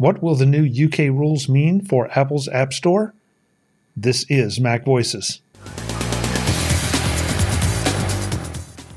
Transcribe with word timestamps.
What 0.00 0.22
will 0.22 0.34
the 0.34 0.46
new 0.46 0.64
UK 0.64 1.14
rules 1.14 1.46
mean 1.46 1.82
for 1.84 2.08
Apple's 2.18 2.48
App 2.48 2.72
Store? 2.72 3.12
This 3.94 4.24
is 4.30 4.58
Mac 4.58 4.82
Voices. 4.82 5.42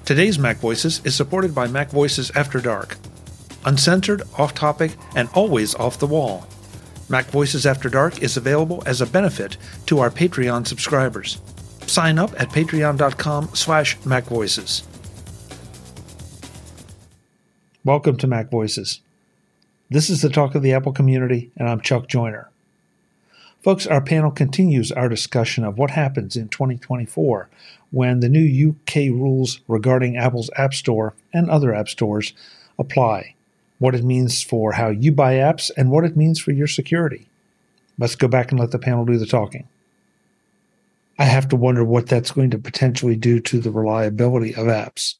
Today's 0.05 0.39
Mac 0.39 0.59
Voices 0.59 1.01
is 1.03 1.13
supported 1.13 1.53
by 1.53 1.67
Mac 1.67 1.89
Voices 1.89 2.31
After 2.37 2.61
Dark. 2.61 2.95
Uncensored, 3.65 4.21
off 4.37 4.53
topic, 4.53 4.95
and 5.13 5.27
always 5.33 5.75
off 5.75 5.99
the 5.99 6.07
wall. 6.07 6.47
Mac 7.09 7.25
Voices 7.25 7.65
After 7.65 7.89
Dark 7.89 8.23
is 8.23 8.37
available 8.37 8.81
as 8.85 9.01
a 9.01 9.05
benefit 9.05 9.57
to 9.87 9.99
our 9.99 10.09
Patreon 10.09 10.65
subscribers. 10.65 11.41
Sign 11.85 12.17
up 12.17 12.31
at 12.39 12.47
patreon.com 12.47 13.49
slash 13.53 13.97
macvoices. 14.03 14.83
Welcome 17.83 18.15
to 18.19 18.27
Mac 18.27 18.49
Voices. 18.49 19.01
This 19.93 20.09
is 20.09 20.23
the 20.23 20.29
talk 20.29 20.55
of 20.55 20.63
the 20.63 20.73
Apple 20.73 20.91
community, 20.91 21.51
and 21.55 21.69
I'm 21.69 21.79
Chuck 21.79 22.07
Joiner. 22.07 22.49
Folks, 23.61 23.85
our 23.85 24.01
panel 24.01 24.31
continues 24.31 24.91
our 24.91 25.07
discussion 25.07 25.63
of 25.63 25.77
what 25.77 25.91
happens 25.91 26.35
in 26.35 26.49
2024 26.49 27.47
when 27.91 28.19
the 28.19 28.27
new 28.27 28.71
UK 28.71 28.95
rules 29.11 29.59
regarding 29.67 30.17
Apple's 30.17 30.49
App 30.55 30.73
Store 30.73 31.13
and 31.31 31.47
other 31.47 31.75
app 31.75 31.89
stores 31.89 32.33
apply, 32.79 33.35
what 33.77 33.93
it 33.93 34.03
means 34.03 34.41
for 34.41 34.71
how 34.71 34.89
you 34.89 35.11
buy 35.11 35.35
apps, 35.35 35.69
and 35.77 35.91
what 35.91 36.05
it 36.05 36.17
means 36.17 36.39
for 36.39 36.49
your 36.49 36.65
security. 36.65 37.29
Let's 37.99 38.15
go 38.15 38.27
back 38.27 38.49
and 38.49 38.59
let 38.59 38.71
the 38.71 38.79
panel 38.79 39.05
do 39.05 39.19
the 39.19 39.27
talking. 39.27 39.67
I 41.19 41.25
have 41.25 41.47
to 41.49 41.55
wonder 41.55 41.83
what 41.83 42.07
that's 42.07 42.31
going 42.31 42.49
to 42.49 42.57
potentially 42.57 43.15
do 43.15 43.39
to 43.41 43.59
the 43.59 43.69
reliability 43.69 44.55
of 44.55 44.65
apps 44.65 45.17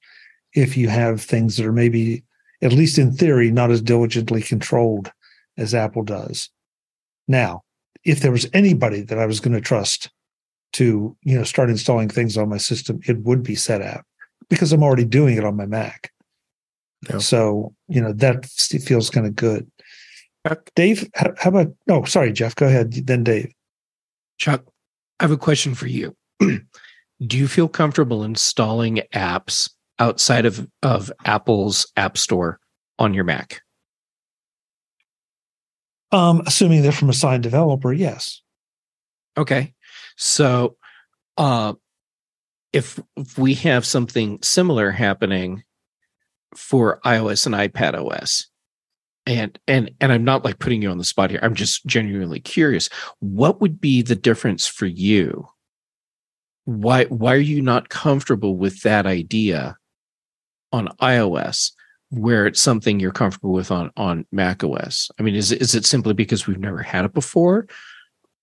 if 0.52 0.76
you 0.76 0.88
have 0.88 1.22
things 1.22 1.58
that 1.58 1.68
are 1.68 1.72
maybe 1.72 2.24
at 2.64 2.72
least 2.72 2.98
in 2.98 3.12
theory, 3.12 3.52
not 3.52 3.70
as 3.70 3.82
diligently 3.82 4.42
controlled 4.42 5.12
as 5.58 5.76
Apple 5.76 6.04
does. 6.04 6.50
Now, 7.28 7.64
if 8.06 8.22
there 8.22 8.32
was 8.32 8.50
anybody 8.54 9.02
that 9.02 9.20
I 9.20 9.26
was 9.26 9.40
going 9.40 9.54
to 9.54 9.62
trust 9.62 10.10
to, 10.74 11.16
you 11.24 11.38
know, 11.38 11.44
start 11.44 11.70
installing 11.70 12.10
things 12.10 12.38
on 12.38 12.50
my 12.50 12.58
system, 12.58 13.02
it 13.06 13.20
would 13.20 13.44
be 13.44 13.56
Setapp 13.56 14.02
because 14.50 14.72
I'm 14.72 14.84
already 14.84 15.06
doing 15.06 15.38
it 15.38 15.44
on 15.44 15.58
my 15.58 15.66
Mac. 15.66 16.12
Yeah. 17.10 17.20
So, 17.20 17.76
you 17.88 18.02
know, 18.02 18.14
that 18.14 18.46
feels 18.46 19.10
kind 19.10 19.28
of 19.28 19.36
good. 19.36 19.70
Chuck, 20.48 20.70
Dave, 20.76 21.10
how, 21.16 21.34
how 21.38 21.50
about, 21.50 21.68
no, 21.88 22.04
sorry, 22.06 22.32
Jeff, 22.32 22.56
go 22.56 22.66
ahead. 22.68 22.94
Then 22.94 23.24
Dave. 23.24 23.54
Chuck, 24.38 24.64
I 25.20 25.26
have 25.26 25.32
a 25.32 25.38
question 25.38 25.76
for 25.76 25.88
you. 25.88 26.16
Do 26.40 27.38
you 27.38 27.48
feel 27.48 27.68
comfortable 27.68 28.24
installing 28.24 29.02
apps 29.14 29.70
outside 30.00 30.46
of, 30.46 30.68
of 30.82 31.12
Apple's 31.26 31.92
App 31.96 32.18
Store 32.18 32.60
on 33.00 33.14
your 33.14 33.24
Mac? 33.24 33.62
Um, 36.12 36.44
assuming 36.46 36.84
they're 36.84 36.92
from 36.92 37.10
a 37.10 37.14
signed 37.14 37.44
developer, 37.44 37.92
yes. 37.92 38.42
Okay. 39.38 39.74
So 40.16 40.78
uh, 41.38 41.74
if, 42.72 43.00
if 43.16 43.38
we 43.38 43.56
have 43.56 43.86
something 43.86 44.40
similar 44.44 44.92
happening 44.92 45.64
for 46.56 47.00
iOS 47.04 47.48
and 47.48 47.56
iPad 47.56 47.96
OS, 47.96 48.48
and 49.26 49.58
and 49.68 49.90
and 50.02 50.12
I'm 50.12 50.26
not 50.26 50.44
like 50.44 50.60
putting 50.60 50.82
you 50.82 50.90
on 50.90 50.98
the 50.98 51.04
spot 51.04 51.32
here. 51.32 51.40
I'm 51.42 51.56
just 51.56 51.86
genuinely 51.86 52.40
curious. 52.40 52.90
What 53.20 53.62
would 53.62 53.80
be 53.80 54.02
the 54.02 54.16
difference 54.16 54.68
for 54.68 54.86
you? 54.86 55.48
Why 56.66 57.06
why 57.06 57.34
are 57.34 57.38
you 57.38 57.62
not 57.62 57.90
comfortable 57.90 58.58
with 58.58 58.82
that 58.82 59.06
idea 59.06 59.78
on 60.72 60.90
iOS 61.02 61.72
where 62.14 62.46
it's 62.46 62.62
something 62.62 63.00
you're 63.00 63.12
comfortable 63.12 63.52
with 63.52 63.72
on 63.72 63.92
on 63.98 64.26
Mac 64.32 64.64
OS? 64.64 65.10
I 65.20 65.24
mean, 65.24 65.36
is 65.36 65.52
is 65.52 65.76
it 65.76 65.86
simply 65.86 66.14
because 66.14 66.48
we've 66.48 66.60
never 66.60 66.82
had 66.82 67.06
it 67.06 67.14
before, 67.14 67.68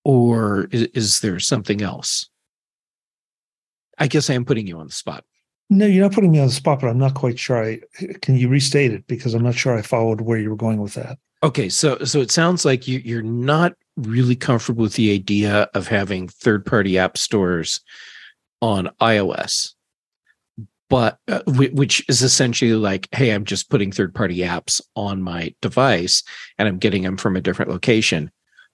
or 0.04 0.68
is, 0.72 0.82
is 0.94 1.20
there 1.20 1.38
something 1.38 1.82
else? 1.82 2.28
I 3.98 4.08
guess 4.08 4.30
I 4.30 4.34
am 4.34 4.44
putting 4.44 4.66
you 4.66 4.78
on 4.78 4.86
the 4.86 4.92
spot. 4.92 5.24
No, 5.68 5.86
you're 5.86 6.02
not 6.02 6.12
putting 6.12 6.32
me 6.32 6.40
on 6.40 6.48
the 6.48 6.52
spot, 6.52 6.80
but 6.80 6.88
I'm 6.88 6.98
not 6.98 7.14
quite 7.14 7.38
sure. 7.38 7.62
I 7.62 7.80
can 8.22 8.36
you 8.36 8.48
restate 8.48 8.92
it 8.92 9.06
because 9.06 9.34
I'm 9.34 9.42
not 9.42 9.54
sure 9.54 9.76
I 9.76 9.82
followed 9.82 10.22
where 10.22 10.38
you 10.38 10.50
were 10.50 10.56
going 10.56 10.80
with 10.80 10.94
that. 10.94 11.18
Okay, 11.42 11.68
so 11.68 11.98
so 12.04 12.20
it 12.20 12.30
sounds 12.30 12.64
like 12.64 12.88
you, 12.88 12.98
you're 13.04 13.22
not 13.22 13.74
really 13.96 14.36
comfortable 14.36 14.82
with 14.82 14.94
the 14.94 15.12
idea 15.12 15.68
of 15.74 15.86
having 15.86 16.28
third 16.28 16.66
party 16.66 16.98
app 16.98 17.16
stores 17.16 17.80
on 18.60 18.90
iOS 19.00 19.74
but 20.90 21.18
uh, 21.28 21.40
which 21.46 22.04
is 22.08 22.20
essentially 22.20 22.74
like 22.74 23.08
hey 23.12 23.30
i'm 23.30 23.44
just 23.44 23.70
putting 23.70 23.90
third 23.90 24.14
party 24.14 24.38
apps 24.38 24.82
on 24.94 25.22
my 25.22 25.54
device 25.62 26.22
and 26.58 26.68
i'm 26.68 26.78
getting 26.78 27.02
them 27.02 27.16
from 27.16 27.36
a 27.36 27.40
different 27.40 27.70
location 27.70 28.30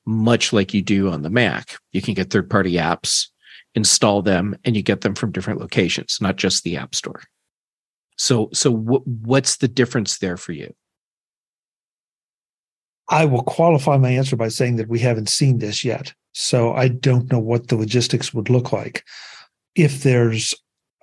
much 0.07 0.53
like 0.53 0.73
you 0.73 0.83
do 0.83 1.11
on 1.11 1.23
the 1.23 1.31
mac. 1.31 1.77
You 1.93 2.01
can 2.01 2.15
get 2.15 2.31
third 2.31 2.49
party 2.49 2.75
apps 2.75 3.27
install 3.75 4.23
them 4.23 4.57
and 4.65 4.75
you 4.75 4.83
get 4.83 5.03
them 5.03 5.15
from 5.15 5.31
different 5.31 5.61
locations 5.61 6.19
not 6.23 6.37
just 6.37 6.65
the 6.65 6.79
app 6.79 6.95
store. 6.95 7.23
So 8.17 8.49
so 8.55 8.73
w- 8.73 9.03
what's 9.05 9.59
the 9.59 9.69
difference 9.69 10.19
there 10.19 10.39
for 10.39 10.53
you? 10.53 10.73
I 13.09 13.27
will 13.27 13.43
qualify 13.43 13.99
my 13.99 14.11
answer 14.11 14.35
by 14.35 14.49
saying 14.49 14.77
that 14.77 14.89
we 14.89 14.99
haven't 15.01 15.29
seen 15.29 15.59
this 15.59 15.85
yet. 15.85 16.15
So 16.33 16.73
i 16.75 16.89
don't 16.89 17.31
know 17.31 17.39
what 17.39 17.69
the 17.69 17.77
logistics 17.77 18.33
would 18.33 18.49
look 18.49 18.73
like. 18.73 19.05
If 19.75 20.03
there's 20.03 20.55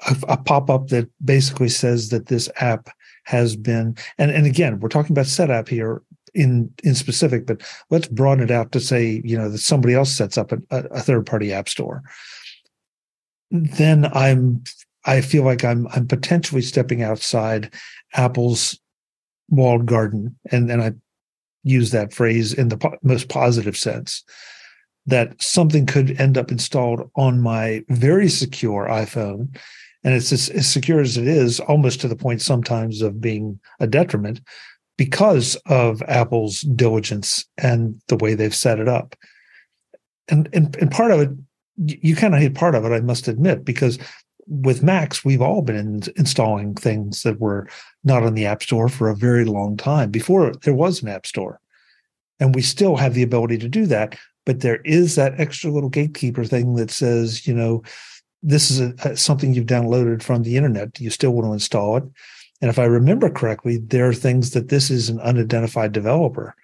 a, 0.07 0.33
a 0.33 0.37
pop-up 0.37 0.87
that 0.87 1.09
basically 1.23 1.69
says 1.69 2.09
that 2.09 2.27
this 2.27 2.49
app 2.57 2.89
has 3.25 3.55
been 3.55 3.95
and, 4.17 4.31
and 4.31 4.45
again 4.45 4.79
we're 4.79 4.89
talking 4.89 5.13
about 5.13 5.25
Setapp 5.25 5.67
here 5.67 6.01
in 6.33 6.73
in 6.83 6.95
specific 6.95 7.45
but 7.45 7.61
let's 7.89 8.07
broaden 8.07 8.43
it 8.43 8.51
out 8.51 8.71
to 8.71 8.79
say 8.79 9.21
you 9.23 9.37
know 9.37 9.49
that 9.49 9.59
somebody 9.59 9.93
else 9.93 10.11
sets 10.11 10.37
up 10.37 10.51
a, 10.51 10.59
a 10.69 11.01
third 11.01 11.25
party 11.25 11.53
app 11.53 11.69
store. 11.69 12.01
Then 13.51 14.05
i'm 14.13 14.63
i 15.05 15.21
feel 15.21 15.43
like 15.43 15.63
i'm 15.63 15.87
i'm 15.89 16.07
potentially 16.07 16.61
stepping 16.61 17.03
outside 17.03 17.71
apple's 18.13 18.79
walled 19.49 19.85
garden 19.85 20.35
and 20.51 20.71
and 20.71 20.81
i 20.81 20.91
use 21.63 21.91
that 21.91 22.13
phrase 22.13 22.53
in 22.53 22.69
the 22.69 22.77
po- 22.77 22.97
most 23.03 23.29
positive 23.29 23.77
sense 23.77 24.23
that 25.05 25.41
something 25.41 25.85
could 25.85 26.19
end 26.19 26.37
up 26.37 26.51
installed 26.51 27.09
on 27.15 27.39
my 27.39 27.83
very 27.89 28.27
secure 28.27 28.87
iphone 28.89 29.55
and 30.03 30.13
it's 30.13 30.31
as, 30.31 30.49
as 30.49 30.71
secure 30.71 30.99
as 30.99 31.17
it 31.17 31.27
is, 31.27 31.59
almost 31.61 32.01
to 32.01 32.07
the 32.07 32.15
point 32.15 32.41
sometimes 32.41 33.01
of 33.01 33.21
being 33.21 33.59
a 33.79 33.87
detriment 33.87 34.41
because 34.97 35.55
of 35.65 36.01
Apple's 36.03 36.61
diligence 36.61 37.45
and 37.57 38.01
the 38.07 38.17
way 38.17 38.33
they've 38.33 38.55
set 38.55 38.79
it 38.79 38.87
up. 38.87 39.15
And 40.27 40.49
and, 40.53 40.75
and 40.77 40.91
part 40.91 41.11
of 41.11 41.19
it, 41.21 41.29
you, 42.01 42.15
kind 42.15 42.35
of 42.35 42.41
hit 42.41 42.55
part 42.55 42.75
of 42.75 42.85
it, 42.85 42.91
I 42.91 42.99
must 43.01 43.27
admit, 43.27 43.65
because 43.65 43.97
with 44.47 44.83
Macs, 44.83 45.23
we've 45.23 45.41
all 45.41 45.61
been 45.61 45.75
in, 45.75 46.01
installing 46.17 46.75
things 46.75 47.23
that 47.23 47.39
were 47.39 47.67
not 48.03 48.23
on 48.23 48.33
the 48.33 48.45
App 48.45 48.61
Store 48.61 48.89
for 48.89 49.09
a 49.09 49.15
very 49.15 49.45
long 49.45 49.77
time 49.77 50.11
before 50.11 50.51
there 50.63 50.73
was 50.73 51.01
an 51.01 51.09
App 51.09 51.25
Store. 51.25 51.59
And 52.39 52.53
we 52.53 52.61
still 52.61 52.97
have 52.97 53.13
the 53.13 53.23
ability 53.23 53.57
to 53.59 53.69
do 53.69 53.85
that. 53.87 54.17
But 54.45 54.59
there 54.59 54.81
is 54.83 55.15
that 55.15 55.39
extra 55.39 55.71
little 55.71 55.89
gatekeeper 55.89 56.43
thing 56.43 56.75
that 56.75 56.91
says, 56.91 57.47
you 57.47 57.53
know, 57.53 57.83
this 58.43 58.69
is 58.69 58.81
a, 58.81 58.93
a, 59.05 59.17
something 59.17 59.53
you've 59.53 59.65
downloaded 59.65 60.21
from 60.21 60.43
the 60.43 60.57
internet. 60.57 60.99
You 60.99 61.09
still 61.09 61.31
want 61.31 61.47
to 61.47 61.53
install 61.53 61.97
it. 61.97 62.03
And 62.61 62.69
if 62.69 62.77
I 62.77 62.85
remember 62.85 63.29
correctly, 63.29 63.77
there 63.77 64.07
are 64.07 64.13
things 64.13 64.51
that 64.51 64.69
this 64.69 64.89
is 64.89 65.09
an 65.09 65.19
unidentified 65.21 65.91
developer 65.91 66.55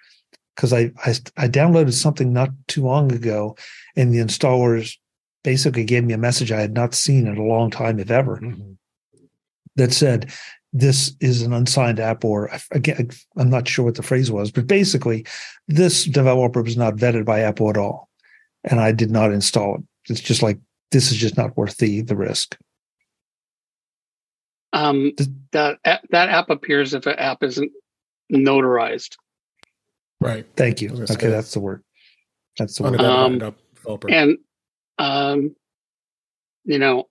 because 0.54 0.72
I, 0.72 0.92
I, 1.04 1.14
I 1.36 1.48
downloaded 1.48 1.92
something 1.94 2.32
not 2.32 2.50
too 2.68 2.82
long 2.84 3.12
ago, 3.12 3.56
and 3.96 4.12
the 4.12 4.18
installers 4.18 4.96
basically 5.42 5.84
gave 5.84 6.04
me 6.04 6.12
a 6.12 6.18
message 6.18 6.52
I 6.52 6.60
had 6.60 6.74
not 6.74 6.94
seen 6.94 7.26
in 7.26 7.38
a 7.38 7.42
long 7.42 7.70
time, 7.70 7.98
if 7.98 8.10
ever, 8.10 8.36
mm-hmm. 8.36 8.72
that 9.76 9.92
said 9.92 10.30
this 10.72 11.14
is 11.20 11.42
an 11.42 11.52
unsigned 11.52 11.98
app, 11.98 12.24
or 12.24 12.50
again, 12.72 13.10
I'm 13.36 13.50
not 13.50 13.66
sure 13.66 13.84
what 13.84 13.94
the 13.94 14.02
phrase 14.02 14.30
was, 14.30 14.50
but 14.50 14.66
basically, 14.66 15.26
this 15.66 16.04
developer 16.04 16.62
was 16.62 16.76
not 16.76 16.96
vetted 16.96 17.24
by 17.24 17.40
Apple 17.40 17.70
at 17.70 17.78
all, 17.78 18.10
and 18.64 18.80
I 18.80 18.92
did 18.92 19.10
not 19.10 19.32
install 19.32 19.76
it. 19.76 19.82
It's 20.10 20.20
just 20.20 20.42
like 20.42 20.58
this 20.90 21.10
is 21.10 21.18
just 21.18 21.36
not 21.36 21.56
worth 21.56 21.76
the 21.78 22.02
the 22.02 22.16
risk. 22.16 22.56
Um, 24.72 25.12
that 25.52 25.78
that 25.84 26.28
app 26.28 26.50
appears 26.50 26.94
if 26.94 27.06
an 27.06 27.18
app 27.18 27.42
isn't 27.42 27.72
notarized. 28.32 29.16
Right. 30.20 30.46
Thank 30.56 30.80
you. 30.80 30.90
Okay, 31.10 31.28
that's 31.28 31.52
the 31.52 31.60
word. 31.60 31.82
That's 32.58 32.76
the 32.76 32.84
word. 32.84 33.00
Um, 33.00 33.54
and 34.08 34.38
um, 34.98 35.56
you 36.64 36.78
know, 36.78 37.08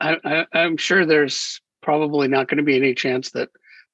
I, 0.00 0.16
I, 0.24 0.46
I'm 0.52 0.76
sure 0.76 1.04
there's 1.06 1.60
probably 1.82 2.28
not 2.28 2.48
going 2.48 2.58
to 2.58 2.64
be 2.64 2.76
any 2.76 2.94
chance 2.94 3.30
that 3.30 3.48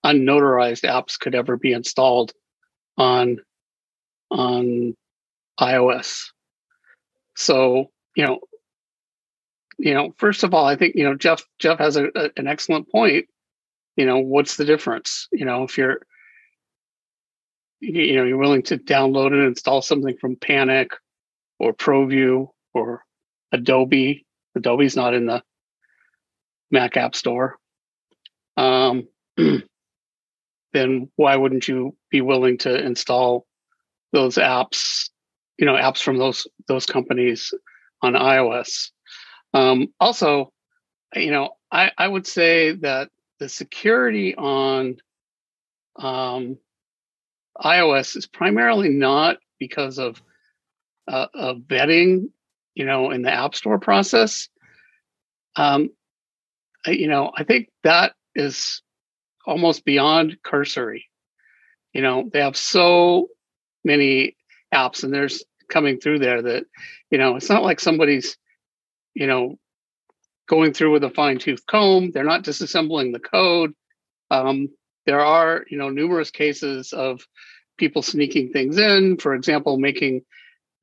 unnotarized 0.05 0.85
apps 0.85 1.19
could 1.19 1.35
ever 1.35 1.57
be 1.57 1.73
installed 1.73 2.33
on 2.99 3.39
on 4.31 4.95
iOS. 5.61 6.25
So, 7.37 7.91
you 8.17 8.25
know, 8.25 8.41
you 9.79 9.95
know, 9.95 10.15
first 10.19 10.43
of 10.45 10.55
all, 10.55 10.65
I 10.65 10.77
think 10.77 10.95
you 10.95 11.05
know 11.05 11.15
Jeff 11.15 11.43
Jeff 11.59 11.79
has 11.79 11.97
a, 11.97 12.07
a, 12.15 12.31
an 12.37 12.47
excellent 12.47 12.91
point. 12.91 13.27
You 13.97 14.07
know, 14.07 14.19
what's 14.19 14.57
the 14.57 14.65
difference? 14.65 15.29
You 15.33 15.45
know, 15.45 15.65
if 15.65 15.79
you're 15.79 16.01
you 17.81 18.17
know 18.17 18.25
you're 18.25 18.39
willing 18.39 18.63
to 18.65 18.79
download 18.79 19.33
and 19.33 19.45
install 19.45 19.83
something 19.83 20.17
from 20.17 20.37
Panic 20.37 20.93
or 21.59 21.73
ProVUE 21.73 22.49
or 22.73 23.05
Adobe. 23.53 24.27
Adobe's 24.57 24.97
not 24.97 25.15
in 25.15 25.27
the 25.27 25.43
Mac 26.71 26.97
App 26.97 27.15
Store. 27.15 27.57
Um, 28.57 29.09
then 30.73 31.11
why 31.17 31.37
wouldn't 31.37 31.69
you 31.69 31.97
be 32.11 32.21
willing 32.21 32.59
to 32.59 32.85
install 32.85 33.47
those 34.13 34.37
apps? 34.37 35.11
You 35.59 35.67
know, 35.67 35.75
apps 35.75 36.03
from 36.03 36.19
those 36.19 36.47
those 36.69 36.87
companies 36.87 37.53
on 38.03 38.15
iOS. 38.15 38.91
Um, 39.55 39.89
also, 40.01 40.53
you 41.15 41.31
know, 41.31 41.51
I, 41.71 41.93
I 41.97 42.07
would 42.07 42.27
say 42.27 42.73
that 42.73 43.09
the 43.39 43.49
security 43.49 44.35
on 44.35 44.97
um, 45.97 46.59
iOS 47.57 48.17
is 48.17 48.27
primarily 48.27 48.89
not 48.89 49.39
because 49.59 49.99
of 49.99 50.21
uh, 51.07 51.27
of 51.35 51.59
vetting, 51.59 52.31
you 52.75 52.85
know, 52.85 53.11
in 53.11 53.23
the 53.23 53.33
App 53.33 53.55
Store 53.55 53.79
process. 53.79 54.49
Um, 55.57 55.91
you 56.87 57.09
know, 57.09 57.31
I 57.37 57.45
think 57.45 57.69
that 57.85 58.13
is 58.35 58.83
almost 59.47 59.85
beyond 59.85 60.39
cursory. 60.43 61.07
You 61.93 62.03
know, 62.03 62.29
they 62.33 62.41
have 62.41 62.57
so 62.57 63.29
many 63.85 64.37
apps, 64.75 65.05
and 65.05 65.13
there's 65.13 65.45
coming 65.69 65.99
through 65.99 66.19
there 66.19 66.43
that, 66.43 66.65
you 67.11 67.19
know, 67.19 67.37
it's 67.37 67.49
not 67.49 67.63
like 67.63 67.81
somebody's, 67.81 68.37
you 69.15 69.27
know, 69.27 69.57
going 70.49 70.73
through 70.73 70.93
with 70.93 71.05
a 71.05 71.11
fine 71.11 71.39
tooth 71.39 71.67
comb. 71.67 72.11
They're 72.11 72.25
not 72.25 72.45
disassembling 72.45 73.13
the 73.13 73.21
code. 73.21 73.75
Um, 74.31 74.69
there 75.07 75.21
are, 75.21 75.65
you 75.71 75.79
know, 75.79 75.91
numerous 75.91 76.31
cases 76.31 76.93
of 76.93 77.27
people 77.79 78.03
sneaking 78.03 78.51
things 78.51 78.79
in. 78.79 79.17
For 79.19 79.35
example, 79.35 79.79
making 79.79 80.23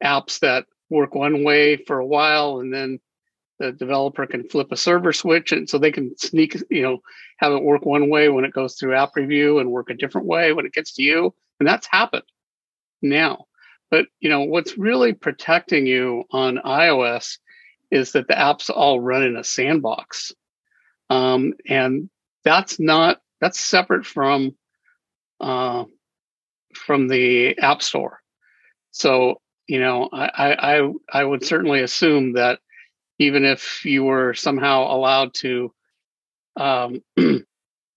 apps 0.04 0.39
that 0.39 0.66
work 0.89 1.16
one 1.16 1.44
way 1.44 1.78
for 1.78 2.00
a 2.00 2.06
while 2.06 2.60
and 2.60 2.74
then 2.74 3.00
the 3.60 3.72
developer 3.72 4.25
can 4.25 4.48
flip 4.50 4.72
a 4.72 4.77
server 4.77 5.13
switch 5.13 5.51
and 5.51 5.69
so 5.69 5.77
they 5.77 5.92
can 5.92 6.18
sneak 6.18 6.57
you 6.69 6.81
know 6.81 7.00
have 7.38 7.54
it 7.54 7.63
work 7.63 7.86
one 7.86 8.10
way 8.10 8.27
when 8.27 8.44
it 8.44 8.54
goes 8.54 8.75
through 8.75 8.95
app 8.95 9.16
review 9.16 9.60
and 9.60 9.72
work 9.72 9.89
a 9.89 9.94
different 9.94 10.27
way 10.27 10.51
when 10.51 10.66
it 10.66 10.74
gets 10.74 10.94
to 10.94 11.04
you 11.04 11.34
and 11.60 11.69
that's 11.69 11.88
happened 11.88 12.24
now 13.01 13.45
but 13.89 14.06
you 14.19 14.30
know 14.30 14.42
what's 14.42 14.77
really 14.77 15.13
protecting 15.13 15.86
you 15.86 16.24
on 16.31 16.57
ios 16.66 17.38
is 17.91 18.13
that 18.13 18.27
the 18.27 18.33
apps 18.33 18.69
all 18.69 18.99
run 18.99 19.23
in 19.23 19.35
a 19.35 19.43
sandbox. 19.43 20.31
Um, 21.09 21.53
and 21.67 22.09
that's 22.43 22.79
not 22.79 23.19
that's 23.39 23.59
separate 23.59 24.05
from 24.05 24.55
uh, 25.39 25.83
from 26.73 27.07
the 27.07 27.57
app 27.59 27.81
store. 27.81 28.19
So 28.91 29.41
you 29.67 29.79
know 29.79 30.09
I, 30.11 30.79
I 30.79 30.91
i 31.13 31.23
would 31.23 31.45
certainly 31.45 31.81
assume 31.81 32.33
that 32.33 32.59
even 33.19 33.45
if 33.45 33.85
you 33.85 34.03
were 34.03 34.33
somehow 34.33 34.93
allowed 34.93 35.33
to 35.35 35.73
um, 36.55 37.01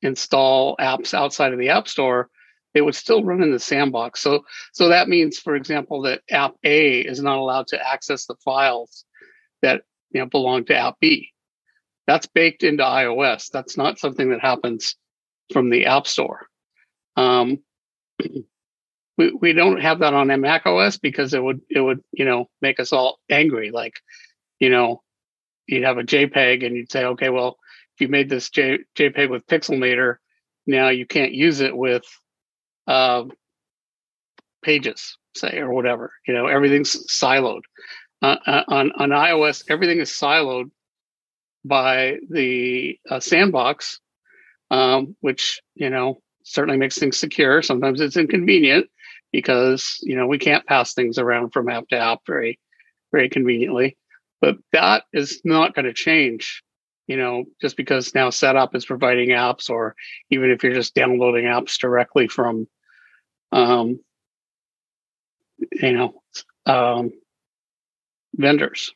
install 0.03 0.77
apps 0.77 1.15
outside 1.15 1.53
of 1.53 1.59
the 1.59 1.71
app 1.71 1.89
store 1.89 2.29
it 2.75 2.83
would 2.83 2.95
still 2.95 3.23
run 3.23 3.43
in 3.43 3.53
the 3.53 3.59
sandbox. 3.59 4.21
So 4.21 4.45
so 4.73 4.89
that 4.89 5.09
means 5.09 5.39
for 5.39 5.55
example 5.57 6.03
that 6.03 6.23
app 6.31 6.55
a 6.65 7.01
is 7.01 7.23
not 7.23 7.39
allowed 7.39 7.69
to 7.69 7.89
access 7.89 8.27
the 8.27 8.37
files 8.45 9.05
that 9.65 9.83
you 10.11 10.21
know 10.21 10.27
belong 10.27 10.65
to 10.65 10.77
app 10.77 10.97
b 11.01 11.31
that's 12.07 12.27
baked 12.27 12.63
into 12.63 12.83
ios 12.83 13.51
that's 13.51 13.77
not 13.77 13.99
something 13.99 14.31
that 14.31 14.41
happens 14.41 14.97
from 15.53 15.71
the 15.71 15.87
app 15.87 16.07
store 16.07 16.47
um, 17.17 17.59
we, 19.19 19.31
we 19.33 19.53
don't 19.53 19.81
have 19.81 20.01
that 20.01 20.15
on 20.15 20.29
mac 20.41 20.67
os 20.67 20.99
because 20.99 21.35
it 21.35 21.43
would 21.43 21.61
it 21.69 21.81
would 21.81 22.03
you 22.13 22.25
know 22.25 22.49
make 22.63 22.81
us 22.81 22.93
all 22.93 23.19
angry 23.31 23.71
like 23.71 23.95
you 24.59 24.71
know 24.71 25.03
you'd 25.67 25.85
have 25.85 25.99
a 25.99 26.05
JPEG 26.05 26.65
and 26.65 26.77
you'd 26.77 26.93
say, 26.93 27.05
okay, 27.05 27.31
well, 27.31 27.59
if 27.95 28.01
you 28.01 28.09
made 28.09 28.29
this 28.29 28.51
J, 28.51 28.79
JPEG 28.97 29.31
with 29.31 29.47
Pixelmator, 29.47 30.17
now 30.67 30.89
you 30.89 31.07
can't 31.07 31.33
use 31.33 31.61
it 31.61 31.77
with 31.77 32.05
uh, 32.87 33.25
pages, 34.63 35.17
say, 35.37 35.59
or 35.59 35.73
whatever. 35.73 36.13
You 36.27 36.35
know, 36.35 36.47
everything's 36.47 37.07
siloed. 37.07 37.63
Uh, 38.23 38.37
uh, 38.47 38.65
on 38.69 38.93
on 38.93 39.11
iOS, 39.11 39.65
everything 39.69 39.99
is 39.99 40.11
siloed 40.11 40.71
by 41.65 42.17
the 42.31 42.99
uh, 43.11 43.21
sandbox, 43.21 44.01
um, 44.71 45.17
which 45.21 45.61
you 45.75 45.91
know 45.91 46.21
certainly 46.45 46.79
makes 46.79 46.99
things 46.99 47.17
secure. 47.17 47.63
Sometimes 47.63 48.01
it's 48.01 48.17
inconvenient 48.17 48.87
because 49.33 49.99
you 50.03 50.17
know 50.17 50.27
we 50.27 50.39
can't 50.39 50.67
pass 50.67 50.95
things 50.95 51.19
around 51.19 51.51
from 51.51 51.69
app 51.69 51.89
to 51.89 51.99
app 51.99 52.21
very 52.27 52.59
very 53.13 53.29
conveniently. 53.29 53.97
But 54.41 54.57
that 54.73 55.05
is 55.13 55.41
not 55.45 55.75
going 55.75 55.87
to 55.87 55.95
change, 55.95 56.63
you 57.07 57.17
know, 57.17 57.45
just 57.63 57.77
because 57.77 58.15
now 58.15 58.29
Setapp 58.29 58.75
is 58.75 58.85
providing 58.85 59.31
apps, 59.31 59.71
or 59.71 59.95
even 60.31 60.51
if 60.51 60.63
you're 60.63 60.75
just 60.75 60.95
downloading 60.95 61.45
apps 61.45 61.79
directly 61.79 62.29
from, 62.29 62.67
um, 63.53 64.01
you 65.73 65.93
know, 65.93 66.23
um, 66.67 67.13
vendors. 68.35 68.93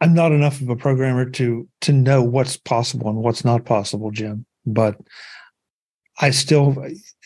I'm 0.00 0.14
not 0.14 0.32
enough 0.32 0.60
of 0.60 0.68
a 0.68 0.76
programmer 0.76 1.28
to 1.30 1.68
to 1.82 1.92
know 1.92 2.22
what's 2.22 2.56
possible 2.56 3.08
and 3.10 3.18
what's 3.18 3.44
not 3.44 3.64
possible, 3.64 4.10
Jim. 4.10 4.46
But 4.64 4.96
I 6.20 6.30
still, 6.30 6.76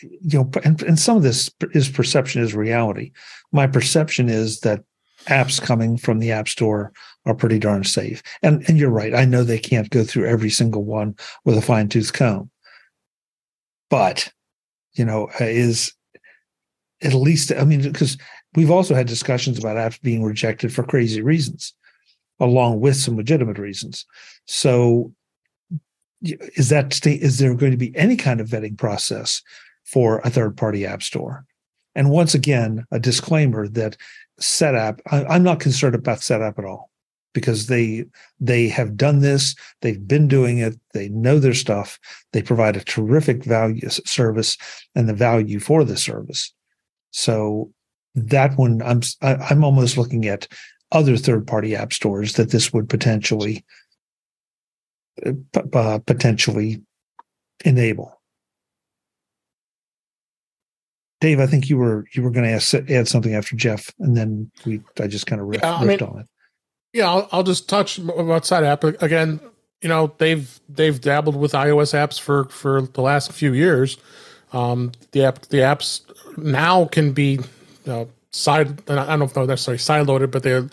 you 0.01 0.39
know, 0.39 0.49
and, 0.63 0.81
and 0.83 0.99
some 0.99 1.17
of 1.17 1.23
this 1.23 1.49
is 1.73 1.89
perception 1.89 2.41
is 2.41 2.53
reality. 2.53 3.11
My 3.51 3.67
perception 3.67 4.29
is 4.29 4.61
that 4.61 4.83
apps 5.27 5.61
coming 5.61 5.97
from 5.97 6.19
the 6.19 6.31
app 6.31 6.47
store 6.47 6.91
are 7.25 7.33
pretty 7.33 7.59
darn 7.59 7.83
safe. 7.83 8.21
And 8.43 8.63
and 8.67 8.77
you're 8.77 8.89
right. 8.89 9.15
I 9.15 9.25
know 9.25 9.43
they 9.43 9.59
can't 9.59 9.89
go 9.89 10.03
through 10.03 10.27
every 10.27 10.49
single 10.49 10.83
one 10.83 11.15
with 11.45 11.57
a 11.57 11.61
fine 11.61 11.89
tooth 11.89 12.13
comb. 12.13 12.49
But, 13.89 14.31
you 14.93 15.05
know, 15.05 15.29
is 15.39 15.93
at 17.01 17.13
least 17.13 17.51
I 17.51 17.63
mean, 17.63 17.81
because 17.81 18.17
we've 18.55 18.71
also 18.71 18.95
had 18.95 19.07
discussions 19.07 19.59
about 19.59 19.77
apps 19.77 20.01
being 20.01 20.23
rejected 20.23 20.73
for 20.73 20.83
crazy 20.83 21.21
reasons, 21.21 21.73
along 22.39 22.79
with 22.79 22.95
some 22.95 23.17
legitimate 23.17 23.57
reasons. 23.57 24.05
So 24.45 25.13
is 26.21 26.69
that 26.69 26.93
state 26.93 27.21
is 27.21 27.37
there 27.39 27.53
going 27.55 27.71
to 27.71 27.77
be 27.77 27.95
any 27.95 28.15
kind 28.15 28.39
of 28.39 28.49
vetting 28.49 28.77
process 28.77 29.41
for 29.83 30.19
a 30.19 30.29
third 30.29 30.57
party 30.57 30.85
app 30.85 31.03
store? 31.03 31.45
And 31.93 32.09
once 32.09 32.33
again, 32.33 32.85
a 32.91 32.99
disclaimer 32.99 33.67
that 33.69 33.97
Setapp 34.41 34.99
I, 35.11 35.35
am 35.35 35.43
not 35.43 35.59
concerned 35.59 35.95
about 35.95 36.19
Setapp 36.19 36.59
at 36.59 36.65
all 36.65 36.89
because 37.33 37.67
they 37.67 38.05
they 38.39 38.67
have 38.67 38.97
done 38.97 39.19
this 39.19 39.55
they've 39.81 40.07
been 40.07 40.27
doing 40.27 40.57
it 40.57 40.79
they 40.93 41.09
know 41.09 41.37
their 41.37 41.53
stuff 41.53 41.99
they 42.31 42.41
provide 42.41 42.75
a 42.75 42.83
terrific 42.83 43.43
value 43.43 43.87
service 43.89 44.57
and 44.95 45.07
the 45.07 45.13
value 45.13 45.59
for 45.59 45.83
the 45.83 45.97
service 45.97 46.53
so 47.11 47.71
that 48.15 48.57
one 48.57 48.81
i'm 48.81 49.01
i'm 49.21 49.63
almost 49.63 49.97
looking 49.97 50.25
at 50.27 50.47
other 50.91 51.17
third 51.17 51.45
party 51.45 51.75
app 51.75 51.91
stores 51.91 52.33
that 52.33 52.51
this 52.51 52.71
would 52.71 52.89
potentially 52.89 53.63
uh, 55.73 55.99
potentially 56.05 56.81
enable 57.63 58.15
Dave, 61.21 61.39
I 61.39 61.47
think 61.47 61.69
you 61.69 61.77
were 61.77 62.05
you 62.13 62.21
were 62.21 62.29
going 62.29 62.45
to 62.45 62.85
add 62.89 63.07
something 63.07 63.33
after 63.33 63.55
Jeff, 63.55 63.91
and 63.99 64.15
then 64.15 64.51
we 64.65 64.81
I 64.99 65.07
just 65.07 65.25
kind 65.25 65.41
of 65.41 65.47
riffed, 65.47 65.61
yeah, 65.63 65.79
riffed 65.79 65.87
mean, 65.87 65.99
on 66.01 66.19
it. 66.19 66.27
Yeah, 66.93 67.09
I'll, 67.09 67.29
I'll 67.31 67.43
just 67.43 67.67
touch 67.67 67.97
about 67.97 68.51
app 68.51 68.83
again. 68.83 69.39
You 69.81 69.89
know, 69.89 70.13
they've 70.17 70.59
they've 70.69 70.99
dabbled 70.99 71.35
with 71.35 71.53
iOS 71.53 71.93
apps 71.93 72.19
for 72.19 72.45
for 72.49 72.81
the 72.81 73.01
last 73.01 73.31
few 73.31 73.53
years. 73.53 73.97
Um, 74.53 74.91
the 75.13 75.23
app 75.23 75.41
the 75.47 75.57
apps 75.57 76.01
now 76.37 76.85
can 76.85 77.11
be 77.11 77.39
uh, 77.87 78.05
side. 78.31 78.89
I 78.89 78.95
don't 78.95 79.19
know 79.19 79.25
if 79.25 79.33
they're 79.33 79.45
necessarily 79.45 79.79
sideloaded, 79.79 80.31
but 80.31 80.43
they're 80.43 80.69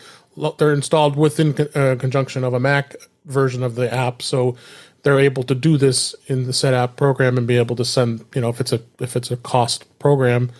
they're 0.59 0.73
installed 0.73 1.17
within 1.17 1.55
uh, 1.75 1.97
conjunction 1.99 2.45
of 2.45 2.55
a 2.55 2.61
Mac 2.61 2.97
version 3.27 3.63
of 3.63 3.75
the 3.75 3.93
app. 3.93 4.23
So 4.23 4.57
they're 5.03 5.21
able 5.21 5.43
to 5.45 5.55
do 5.55 5.77
this 5.77 6.15
in 6.27 6.45
the 6.45 6.53
Setapp 6.53 6.97
program 6.97 7.37
and 7.37 7.47
be 7.47 7.57
able 7.57 7.77
to 7.77 7.85
send 7.85 8.25
you 8.35 8.41
know 8.41 8.49
if 8.49 8.61
it's 8.61 8.73
a 8.73 8.81
if 9.01 9.17
it's 9.17 9.31
a 9.31 9.37
cost 9.37 9.87
program 9.99 10.51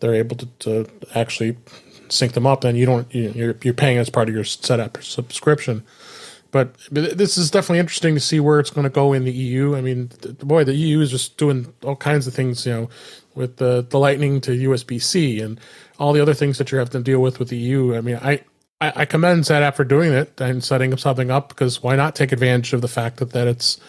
they're 0.00 0.14
able 0.14 0.36
to, 0.36 0.46
to 0.58 0.86
actually 1.14 1.56
sync 2.08 2.32
them 2.32 2.46
up 2.46 2.64
and 2.64 2.76
you 2.76 2.84
don't 2.84 3.12
you're, 3.14 3.56
you're 3.62 3.74
paying 3.74 3.98
as 3.98 4.10
part 4.10 4.28
of 4.28 4.34
your 4.34 4.44
Setapp 4.44 5.02
subscription 5.02 5.84
but, 6.52 6.76
but 6.92 7.16
this 7.16 7.38
is 7.38 7.50
definitely 7.50 7.78
interesting 7.78 8.14
to 8.14 8.20
see 8.20 8.38
where 8.38 8.60
it's 8.60 8.70
going 8.70 8.84
to 8.84 8.90
go 8.90 9.14
in 9.14 9.24
the 9.24 9.32
EU. 9.32 9.74
I 9.74 9.80
mean, 9.80 10.10
boy, 10.40 10.64
the 10.64 10.74
EU 10.74 11.00
is 11.00 11.10
just 11.10 11.38
doing 11.38 11.72
all 11.82 11.96
kinds 11.96 12.26
of 12.26 12.34
things, 12.34 12.66
you 12.66 12.72
know, 12.72 12.90
with 13.34 13.56
the, 13.56 13.86
the 13.88 13.98
lightning 13.98 14.40
to 14.42 14.50
USB 14.50 15.02
C 15.02 15.40
and 15.40 15.60
all 15.98 16.12
the 16.12 16.20
other 16.20 16.34
things 16.34 16.58
that 16.58 16.72
you 16.72 16.78
have 16.78 16.90
to 16.90 17.00
deal 17.00 17.20
with 17.20 17.38
with 17.38 17.48
the 17.48 17.56
EU. 17.56 17.94
I 17.94 18.00
mean, 18.00 18.16
I, 18.16 18.42
I, 18.80 18.92
I 18.96 19.04
commend 19.04 19.44
Setapp 19.44 19.74
for 19.74 19.84
doing 19.84 20.12
it 20.12 20.40
and 20.40 20.62
setting 20.62 20.96
something 20.96 21.30
up 21.30 21.48
because 21.48 21.82
why 21.82 21.96
not 21.96 22.14
take 22.14 22.32
advantage 22.32 22.72
of 22.72 22.80
the 22.80 22.88
fact 22.88 23.18
that, 23.18 23.30
that 23.30 23.46
it's 23.46 23.80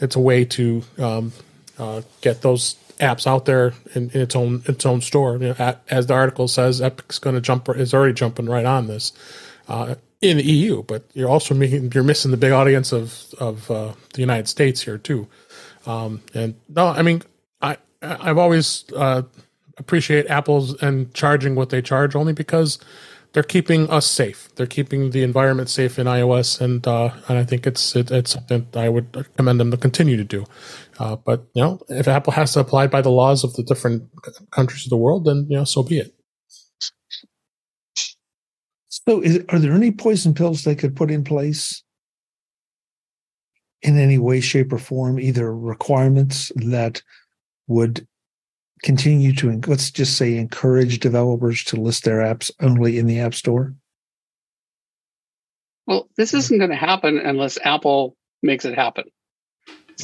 it's 0.00 0.14
a 0.14 0.20
way 0.20 0.44
to 0.44 0.82
um, 0.98 1.32
uh, 1.78 2.02
get 2.20 2.42
those 2.42 2.76
apps 2.98 3.26
out 3.26 3.44
there 3.44 3.74
in, 3.94 4.10
in 4.10 4.20
its 4.20 4.34
own 4.34 4.62
its 4.66 4.86
own 4.86 5.00
store. 5.00 5.34
You 5.34 5.54
know, 5.58 5.76
as 5.90 6.06
the 6.06 6.14
article 6.14 6.48
says, 6.48 6.80
Epic's 6.80 7.18
going 7.18 7.34
to 7.34 7.40
jump 7.40 7.68
is 7.68 7.94
already 7.94 8.14
jumping 8.14 8.46
right 8.46 8.64
on 8.64 8.86
this 8.86 9.12
uh, 9.68 9.96
in 10.20 10.38
the 10.38 10.44
EU, 10.44 10.82
but 10.82 11.04
you're 11.14 11.28
also 11.28 11.54
making, 11.54 11.92
you're 11.92 12.04
missing 12.04 12.30
the 12.30 12.36
big 12.36 12.52
audience 12.52 12.92
of 12.92 13.34
of 13.38 13.70
uh, 13.70 13.92
the 14.14 14.20
United 14.20 14.48
States 14.48 14.80
here 14.80 14.98
too. 14.98 15.28
Um, 15.86 16.22
and 16.34 16.54
no, 16.68 16.88
I 16.88 17.02
mean, 17.02 17.22
I 17.62 17.76
I've 18.02 18.38
always 18.38 18.84
uh, 18.94 19.22
appreciate 19.76 20.26
Apple's 20.28 20.80
and 20.82 21.12
charging 21.14 21.54
what 21.54 21.70
they 21.70 21.82
charge 21.82 22.14
only 22.14 22.32
because 22.32 22.78
they're 23.32 23.42
keeping 23.42 23.90
us 23.90 24.06
safe. 24.06 24.48
They're 24.54 24.66
keeping 24.66 25.10
the 25.10 25.22
environment 25.22 25.68
safe 25.68 25.98
in 25.98 26.06
iOS, 26.06 26.60
and 26.60 26.86
uh, 26.86 27.10
and 27.28 27.38
I 27.38 27.44
think 27.44 27.66
it's 27.66 27.94
it, 27.94 28.10
it's 28.10 28.30
something 28.30 28.66
I 28.74 28.88
would 28.88 29.26
commend 29.36 29.60
them 29.60 29.70
to 29.70 29.76
continue 29.76 30.16
to 30.16 30.24
do. 30.24 30.44
Uh, 30.98 31.16
but 31.16 31.46
you 31.54 31.62
know, 31.62 31.80
if 31.88 32.08
Apple 32.08 32.32
has 32.32 32.54
to 32.54 32.60
apply 32.60 32.86
by 32.86 33.02
the 33.02 33.10
laws 33.10 33.44
of 33.44 33.54
the 33.54 33.62
different 33.62 34.08
countries 34.50 34.86
of 34.86 34.90
the 34.90 34.96
world, 34.96 35.26
then 35.26 35.46
you 35.48 35.56
know, 35.56 35.64
so 35.64 35.82
be 35.82 35.98
it. 35.98 36.14
So, 38.88 39.20
is, 39.20 39.44
are 39.50 39.58
there 39.58 39.72
any 39.72 39.90
poison 39.90 40.34
pills 40.34 40.64
they 40.64 40.74
could 40.74 40.96
put 40.96 41.10
in 41.10 41.24
place 41.24 41.82
in 43.82 43.98
any 43.98 44.18
way, 44.18 44.40
shape, 44.40 44.72
or 44.72 44.78
form? 44.78 45.20
Either 45.20 45.54
requirements 45.54 46.50
that 46.56 47.02
would 47.68 48.06
continue 48.82 49.32
to 49.34 49.60
let's 49.66 49.90
just 49.90 50.16
say 50.16 50.36
encourage 50.36 51.00
developers 51.00 51.64
to 51.64 51.80
list 51.80 52.04
their 52.04 52.18
apps 52.18 52.50
only 52.60 52.98
in 52.98 53.06
the 53.06 53.20
app 53.20 53.34
store 53.34 53.74
well 55.86 56.08
this 56.16 56.34
isn't 56.34 56.58
going 56.58 56.70
to 56.70 56.76
happen 56.76 57.18
unless 57.18 57.58
apple 57.64 58.16
makes 58.42 58.64
it 58.64 58.74
happen 58.74 59.04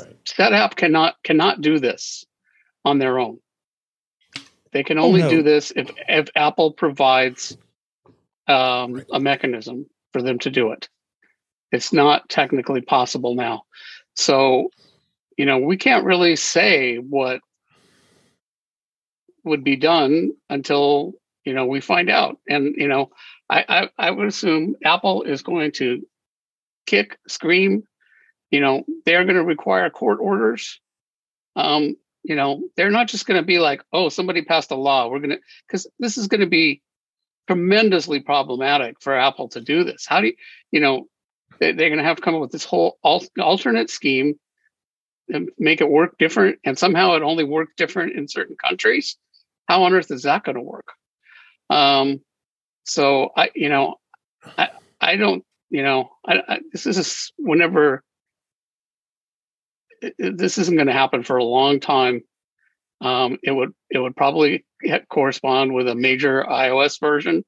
right. 0.01 0.17
Setapp 0.25 0.75
cannot 0.77 1.15
cannot 1.23 1.61
do 1.61 1.79
this 1.79 2.25
on 2.85 2.99
their 2.99 3.19
own 3.19 3.39
they 4.73 4.83
can 4.83 4.99
only 4.99 5.23
oh, 5.23 5.27
no. 5.27 5.31
do 5.31 5.43
this 5.43 5.73
if 5.77 5.91
if 6.09 6.29
apple 6.35 6.73
provides 6.73 7.57
um, 8.47 8.95
right. 8.95 9.07
a 9.13 9.21
mechanism 9.21 9.87
for 10.13 10.21
them 10.21 10.39
to 10.41 10.51
do 10.51 10.73
it 10.73 10.89
it's 11.71 11.93
not 11.93 12.29
technically 12.29 12.81
possible 12.81 13.37
now 13.37 13.63
so 14.15 14.69
you 15.39 15.47
know 15.47 15.59
we 15.59 15.77
can't 15.77 16.05
really 16.05 16.35
say 16.37 16.97
what 16.97 17.41
would 19.45 19.63
be 19.63 19.77
done 19.77 20.33
until 20.49 21.13
you 21.45 21.53
know 21.53 21.67
we 21.67 21.81
find 21.81 22.11
out. 22.11 22.39
And 22.49 22.75
you 22.77 22.89
know, 22.89 23.11
I, 23.49 23.65
I, 23.69 24.07
I 24.07 24.11
would 24.11 24.27
assume 24.27 24.77
Apple 24.85 25.23
is 25.23 25.43
going 25.43 25.73
to 25.73 26.07
kick, 26.87 27.19
scream. 27.29 27.85
You 28.51 28.61
know, 28.61 28.85
they're 29.05 29.25
going 29.25 29.37
to 29.37 29.45
require 29.45 29.89
court 29.91 30.19
orders. 30.21 30.81
Um, 31.57 31.97
you 32.23 32.37
know, 32.37 32.63
they're 32.77 32.91
not 32.91 33.09
just 33.09 33.27
going 33.27 33.41
to 33.41 33.47
be 33.47 33.59
like, 33.59 33.83
oh, 33.93 34.09
somebody 34.09 34.43
passed 34.43 34.71
a 34.71 34.77
law. 34.77 35.09
We're 35.09 35.19
going 35.19 35.31
to 35.31 35.41
because 35.67 35.87
this 35.99 36.17
is 36.17 36.29
going 36.29 36.41
to 36.41 36.47
be 36.47 36.83
tremendously 37.47 38.21
problematic 38.21 38.97
for 39.01 39.15
Apple 39.15 39.49
to 39.51 39.61
do 39.61 39.85
this. 39.85 40.07
How 40.09 40.21
do 40.21 40.29
you, 40.29 40.35
you 40.71 40.81
know, 40.81 41.07
they, 41.61 41.71
are 41.71 41.75
going 41.75 41.99
to 41.99 42.05
have 42.05 42.17
to 42.17 42.23
come 42.23 42.35
up 42.35 42.41
with 42.41 42.53
this 42.53 42.65
whole 42.65 42.99
alternate 43.03 43.91
scheme 43.91 44.39
and 45.29 45.51
make 45.59 45.81
it 45.81 45.89
work 45.89 46.17
different, 46.19 46.59
and 46.65 46.79
somehow 46.79 47.15
it 47.15 47.23
only 47.23 47.45
works 47.45 47.73
different 47.77 48.15
in 48.15 48.29
certain 48.29 48.57
countries 48.57 49.17
how 49.67 49.85
on 49.85 49.95
earth 49.95 50.11
is 50.11 50.23
that 50.23 50.45
going 50.45 50.57
to 50.57 50.63
work? 50.63 50.89
Um, 51.71 52.21
so 52.85 53.31
I, 53.37 53.51
you 53.55 53.69
know, 53.69 53.97
I, 54.59 54.71
I 55.01 55.17
don't, 55.17 55.45
you 55.71 55.83
know, 55.83 56.11
I, 56.27 56.43
I 56.47 56.61
this 56.73 56.87
is 56.87 57.33
whenever 57.39 58.03
this 60.19 60.59
isn't 60.59 60.77
going 60.77 60.87
to 60.87 60.93
happen 60.93 61.23
for 61.23 61.37
a 61.37 61.45
long 61.45 61.81
time. 61.81 62.23
Um, 63.01 63.39
it 63.43 63.51
would 63.51 63.73
it 63.91 63.99
would 63.99 64.17
probably 64.17 64.65
correspond 65.11 65.75
with 65.75 65.89
a 65.89 65.95
major 65.95 66.45
iOS 66.45 67.01
version, 67.01 67.45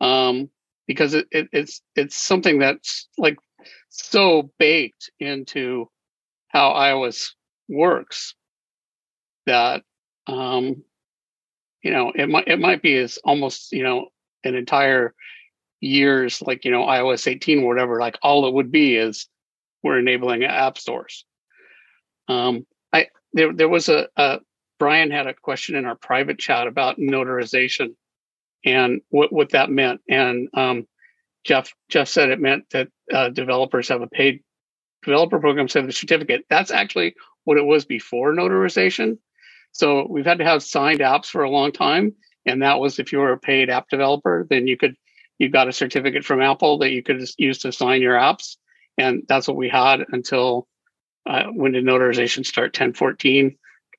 um, 0.00 0.50
because 0.86 1.14
it, 1.14 1.26
it, 1.30 1.48
it's 1.52 1.80
it's 1.96 2.16
something 2.16 2.58
that's 2.58 3.08
like 3.18 3.38
so 3.88 4.50
baked 4.58 5.10
into 5.18 5.88
how 6.48 6.72
iOS 6.72 7.30
works 7.68 8.34
that 9.46 9.82
um, 10.26 10.84
you 11.82 11.90
know 11.90 12.12
it 12.14 12.28
might 12.28 12.48
it 12.48 12.58
might 12.58 12.82
be 12.82 12.96
as 12.96 13.18
almost 13.24 13.72
you 13.72 13.82
know 13.82 14.08
an 14.44 14.54
entire 14.54 15.14
years 15.80 16.40
like 16.42 16.64
you 16.64 16.70
know 16.70 16.84
iOS 16.86 17.26
18 17.26 17.62
or 17.62 17.68
whatever 17.68 18.00
like 18.00 18.16
all 18.22 18.46
it 18.46 18.54
would 18.54 18.70
be 18.70 18.96
is 18.96 19.26
we're 19.82 19.98
enabling 19.98 20.44
app 20.44 20.78
stores. 20.78 21.24
Um 22.28 22.66
i 22.92 23.08
there 23.32 23.52
there 23.52 23.68
was 23.68 23.88
a, 23.88 24.08
a 24.16 24.38
brian 24.78 25.10
had 25.10 25.26
a 25.26 25.34
question 25.34 25.74
in 25.74 25.84
our 25.84 25.96
private 25.96 26.38
chat 26.38 26.66
about 26.66 26.98
notarization 26.98 27.94
and 28.64 29.02
what 29.08 29.32
what 29.32 29.50
that 29.50 29.70
meant. 29.70 30.00
And 30.08 30.48
um 30.54 30.86
jeff 31.44 31.74
jeff 31.88 32.08
said 32.08 32.30
it 32.30 32.40
meant 32.40 32.64
that 32.70 32.88
uh, 33.12 33.28
developers 33.28 33.88
have 33.88 34.02
a 34.02 34.06
paid 34.06 34.42
developer 35.02 35.40
programs 35.40 35.74
have 35.74 35.88
a 35.88 35.92
certificate. 35.92 36.44
That's 36.48 36.70
actually 36.70 37.16
what 37.42 37.58
it 37.58 37.64
was 37.64 37.84
before 37.84 38.32
notarization 38.32 39.18
so 39.72 40.06
we've 40.08 40.26
had 40.26 40.38
to 40.38 40.44
have 40.44 40.62
signed 40.62 41.00
apps 41.00 41.26
for 41.26 41.42
a 41.42 41.50
long 41.50 41.72
time. 41.72 42.14
And 42.44 42.62
that 42.62 42.78
was 42.78 42.98
if 42.98 43.12
you 43.12 43.18
were 43.18 43.32
a 43.32 43.38
paid 43.38 43.70
app 43.70 43.88
developer, 43.88 44.46
then 44.48 44.66
you 44.66 44.76
could, 44.76 44.96
you 45.38 45.48
got 45.48 45.68
a 45.68 45.72
certificate 45.72 46.24
from 46.24 46.42
Apple 46.42 46.78
that 46.78 46.90
you 46.90 47.02
could 47.02 47.24
use 47.38 47.58
to 47.58 47.72
sign 47.72 48.02
your 48.02 48.14
apps. 48.14 48.56
And 48.98 49.22
that's 49.28 49.48
what 49.48 49.56
we 49.56 49.68
had 49.68 50.04
until 50.12 50.68
uh, 51.24 51.44
when 51.44 51.72
did 51.72 51.84
notarization 51.84 52.44
start? 52.44 52.74
1014 52.74 53.56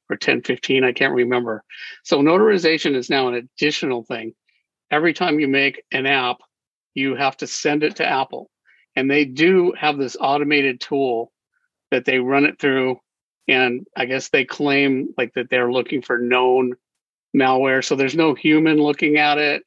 or 0.09 0.15
1015? 0.15 0.83
I 0.83 0.91
can't 0.91 1.13
remember. 1.13 1.63
So 2.03 2.21
notarization 2.21 2.95
is 2.95 3.09
now 3.09 3.29
an 3.29 3.35
additional 3.35 4.03
thing. 4.03 4.33
Every 4.91 5.13
time 5.13 5.39
you 5.39 5.47
make 5.47 5.83
an 5.91 6.05
app, 6.05 6.37
you 6.93 7.15
have 7.15 7.37
to 7.37 7.47
send 7.47 7.83
it 7.83 7.95
to 7.95 8.07
Apple. 8.07 8.51
And 8.95 9.09
they 9.09 9.25
do 9.25 9.73
have 9.79 9.97
this 9.97 10.17
automated 10.19 10.79
tool 10.79 11.31
that 11.89 12.05
they 12.05 12.19
run 12.19 12.45
it 12.45 12.59
through 12.59 12.99
and 13.47 13.85
I 13.95 14.05
guess 14.05 14.29
they 14.29 14.45
claim 14.45 15.13
like 15.17 15.33
that 15.33 15.49
they're 15.49 15.71
looking 15.71 16.01
for 16.01 16.17
known 16.17 16.73
malware. 17.35 17.83
So 17.83 17.95
there's 17.95 18.15
no 18.15 18.33
human 18.33 18.77
looking 18.77 19.17
at 19.17 19.37
it, 19.37 19.63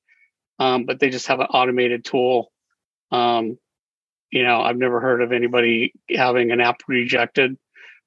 um, 0.59 0.85
but 0.85 1.00
they 1.00 1.11
just 1.11 1.26
have 1.26 1.40
an 1.40 1.47
automated 1.47 2.04
tool. 2.04 2.52
Um, 3.11 3.59
you 4.30 4.42
know, 4.42 4.61
I've 4.61 4.76
never 4.76 5.00
heard 5.00 5.23
of 5.23 5.33
anybody 5.33 5.92
having 6.11 6.50
an 6.50 6.61
app 6.61 6.80
rejected 6.88 7.56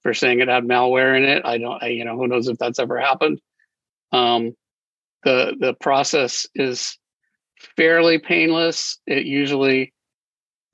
for 0.03 0.13
saying 0.13 0.39
it 0.39 0.47
had 0.47 0.63
malware 0.63 1.17
in 1.17 1.23
it. 1.23 1.43
I 1.45 1.57
don't, 1.57 1.81
I, 1.81 1.87
you 1.87 2.05
know, 2.05 2.17
who 2.17 2.27
knows 2.27 2.47
if 2.47 2.57
that's 2.57 2.79
ever 2.79 2.99
happened. 2.99 3.39
Um, 4.11 4.55
the 5.23 5.55
the 5.59 5.73
process 5.73 6.47
is 6.55 6.97
fairly 7.75 8.19
painless. 8.19 8.99
It 9.05 9.25
usually 9.25 9.93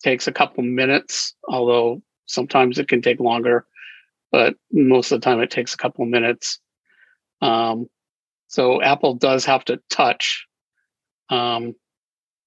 takes 0.03 0.27
a 0.27 0.31
couple 0.31 0.63
minutes, 0.63 1.35
although 1.47 2.01
sometimes 2.27 2.77
it 2.77 2.87
can 2.87 3.01
take 3.01 3.19
longer 3.19 3.65
but 4.35 4.55
most 4.69 5.13
of 5.13 5.21
the 5.21 5.23
time 5.23 5.39
it 5.39 5.49
takes 5.49 5.73
a 5.73 5.77
couple 5.77 6.03
of 6.03 6.09
minutes. 6.09 6.59
Um, 7.41 7.87
so 8.47 8.81
Apple 8.81 9.13
does 9.13 9.45
have 9.45 9.63
to 9.63 9.79
touch, 9.89 10.45
um, 11.29 11.73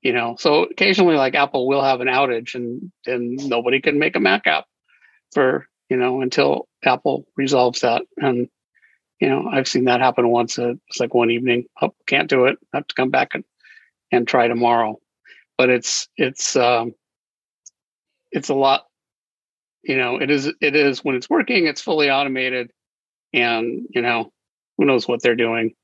you 0.03 0.13
know, 0.13 0.37
so 0.39 0.65
occasionally 0.65 1.17
like 1.17 1.35
Apple 1.35 1.67
will 1.67 1.83
have 1.83 2.03
an 2.03 2.09
outage 2.09 2.55
and 2.55 2.93
then 3.07 3.37
nobody 3.41 3.81
can 3.81 3.99
make 3.99 4.17
a 4.17 4.21
Mac 4.21 4.47
app 4.47 4.67
for, 5.33 5.67
you 5.89 5.97
know, 5.97 6.21
until 6.21 6.69
Apple 6.85 7.25
resolves 7.39 7.81
that. 7.81 8.03
And, 8.19 8.51
you 9.19 9.31
know, 9.31 9.49
I've 9.51 9.67
seen 9.67 9.87
that 9.87 10.03
happen 10.03 10.29
once. 10.29 10.59
Uh, 10.59 10.75
it's 10.89 11.01
like 11.01 11.15
one 11.15 11.31
evening, 11.31 11.65
oh, 11.81 11.95
can't 12.07 12.29
do 12.29 12.45
it. 12.45 12.59
Have 12.75 12.87
to 12.87 12.95
come 12.95 13.09
back 13.09 13.35
and, 13.35 13.45
and 14.13 14.29
try 14.29 14.47
tomorrow. 14.47 14.99
But 15.57 15.71
it's, 15.71 16.07
it's, 16.19 16.55
um, 16.55 16.93
it's 18.31 18.51
a 18.51 18.55
lot 18.55 18.85
you 19.83 19.97
know 19.97 20.21
it 20.21 20.31
is 20.31 20.47
it 20.61 20.77
is 20.77 21.05
when 21.05 21.15
it's 21.15 21.31
working 21.31 21.67
it's 21.67 21.81
fully 21.81 22.11
automated 22.11 22.71
and 23.33 23.87
you 23.91 24.03
know 24.03 24.33
who 24.77 24.85
knows 24.85 25.07
what 25.09 25.23
they're 25.23 25.37
doing. 25.37 25.75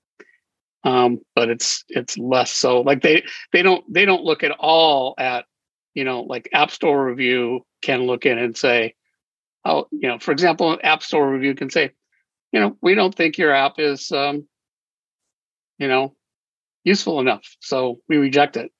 Um 0.84 1.20
but 1.34 1.48
it's 1.48 1.84
it's 1.88 2.18
less 2.18 2.50
so 2.50 2.80
like 2.82 3.02
they 3.02 3.24
they 3.52 3.62
don't 3.62 3.84
they 3.92 4.04
don't 4.04 4.24
look 4.24 4.42
at 4.42 4.52
all 4.52 5.14
at 5.18 5.46
you 5.94 6.04
know 6.04 6.22
like 6.22 6.48
app 6.52 6.70
store 6.70 7.06
review 7.06 7.64
can 7.82 8.02
look 8.06 8.26
in 8.26 8.38
and 8.38 8.56
say 8.56 8.94
oh 9.64 9.86
you 9.90 10.08
know 10.08 10.18
for 10.18 10.32
example 10.32 10.78
app 10.82 11.02
store 11.02 11.30
review 11.30 11.54
can 11.54 11.70
say 11.70 11.90
you 12.52 12.60
know 12.60 12.76
we 12.82 12.94
don't 12.94 13.14
think 13.14 13.38
your 13.38 13.52
app 13.52 13.78
is 13.78 14.12
um 14.12 14.46
you 15.78 15.88
know 15.88 16.14
useful 16.84 17.18
enough 17.18 17.56
so 17.60 17.98
we 18.08 18.18
reject 18.18 18.58
it. 18.58 18.70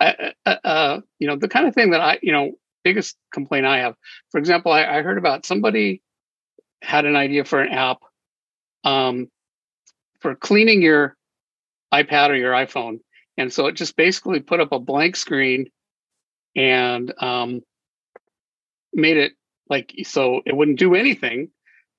I, 0.00 0.32
uh, 0.44 0.56
uh, 0.64 1.00
you 1.20 1.28
know 1.28 1.36
the 1.36 1.48
kind 1.48 1.68
of 1.68 1.74
thing 1.74 1.90
that 1.90 2.00
i 2.00 2.18
you 2.22 2.32
know 2.32 2.52
biggest 2.84 3.16
complaint 3.32 3.66
I 3.66 3.78
have. 3.78 3.94
For 4.30 4.38
example, 4.38 4.72
I, 4.72 4.84
I 4.84 5.02
heard 5.02 5.18
about 5.18 5.46
somebody 5.46 6.02
had 6.82 7.04
an 7.04 7.16
idea 7.16 7.44
for 7.44 7.60
an 7.60 7.72
app 7.72 7.98
um, 8.84 9.28
for 10.20 10.34
cleaning 10.34 10.82
your 10.82 11.16
iPad 11.92 12.30
or 12.30 12.36
your 12.36 12.52
iPhone. 12.52 13.00
And 13.36 13.52
so 13.52 13.66
it 13.66 13.76
just 13.76 13.96
basically 13.96 14.40
put 14.40 14.60
up 14.60 14.72
a 14.72 14.78
blank 14.78 15.16
screen 15.16 15.70
and 16.54 17.12
um, 17.18 17.62
made 18.92 19.16
it 19.16 19.32
like 19.68 19.94
so 20.04 20.42
it 20.44 20.56
wouldn't 20.56 20.78
do 20.78 20.94
anything. 20.94 21.50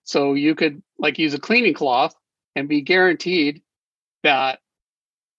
So 0.03 0.33
you 0.33 0.53
could 0.53 0.83
like 0.99 1.17
use 1.17 1.33
a 1.33 1.39
cleaning 1.39 1.73
cloth 1.73 2.13
and 2.55 2.69
be 2.69 2.81
guaranteed 2.81 3.61
that 4.23 4.59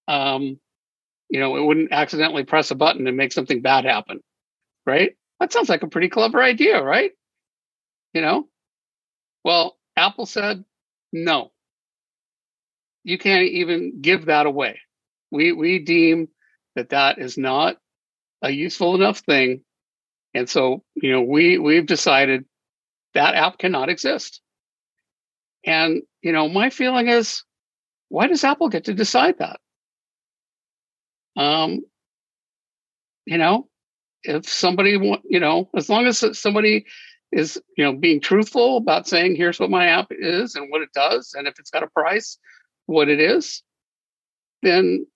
um, 0.09 0.59
you 1.31 1.41
know, 1.41 1.57
it 1.57 1.63
wouldn't 1.63 1.93
accidentally 1.93 2.45
press 2.45 2.71
a 2.71 2.75
button 2.75 3.07
and 3.07 3.17
make 3.17 3.33
something 3.33 3.63
bad 3.63 3.85
happen. 3.85 4.21
Right? 4.87 5.17
That 5.45 5.53
sounds 5.53 5.69
like 5.69 5.83
a 5.83 5.89
pretty 5.89 6.09
clever 6.09 6.43
idea, 6.43 6.83
right? 6.83 7.11
You 8.15 8.23
know? 8.23 8.49
Well, 9.45 9.77
Apple 9.95 10.25
said, 10.25 10.65
no. 11.13 11.53
You 13.03 13.19
can't 13.19 13.43
even 13.43 14.01
give 14.01 14.25
that 14.25 14.47
away. 14.47 14.81
We 15.31 15.53
we 15.53 15.81
deem 15.81 16.29
that 16.77 16.89
that 16.89 17.19
is 17.19 17.37
not 17.37 17.77
a 18.41 18.51
useful 18.51 18.95
enough 18.95 19.19
thing. 19.19 19.65
And 20.33 20.49
so, 20.49 20.83
you 20.95 21.13
know, 21.13 21.21
we 21.21 21.59
we've 21.59 21.85
decided 21.85 22.47
that 23.13 23.35
app 23.35 23.59
cannot 23.59 23.91
exist. 23.91 24.41
And, 25.63 26.05
you 26.23 26.33
know, 26.33 26.49
my 26.49 26.71
feeling 26.71 27.09
is 27.09 27.45
why 28.09 28.29
does 28.29 28.45
Apple 28.45 28.71
get 28.71 28.85
to 28.85 28.95
decide 28.95 29.41
that? 29.41 29.61
Um, 31.37 31.81
you 33.27 33.37
know, 33.37 33.69
if 34.25 34.49
somebody, 34.49 34.99
you 35.29 35.41
know, 35.41 35.69
as 35.77 35.89
long 35.89 36.07
as 36.07 36.25
somebody 36.39 36.87
is, 37.33 37.61
you 37.77 37.85
know, 37.85 37.95
being 37.95 38.21
truthful 38.21 38.77
about 38.77 39.09
saying, 39.09 39.37
here's 39.37 39.61
what 39.61 39.71
my 39.71 39.87
app 39.87 40.09
is 40.11 40.55
and 40.55 40.71
what 40.71 40.83
it 40.83 40.93
does, 40.95 41.35
and 41.37 41.47
if 41.47 41.59
it's 41.59 41.71
got 41.71 41.83
a 41.83 41.89
price, 41.89 42.39
what 42.87 43.09
it 43.09 43.21
is, 43.21 43.63
then, 44.63 45.07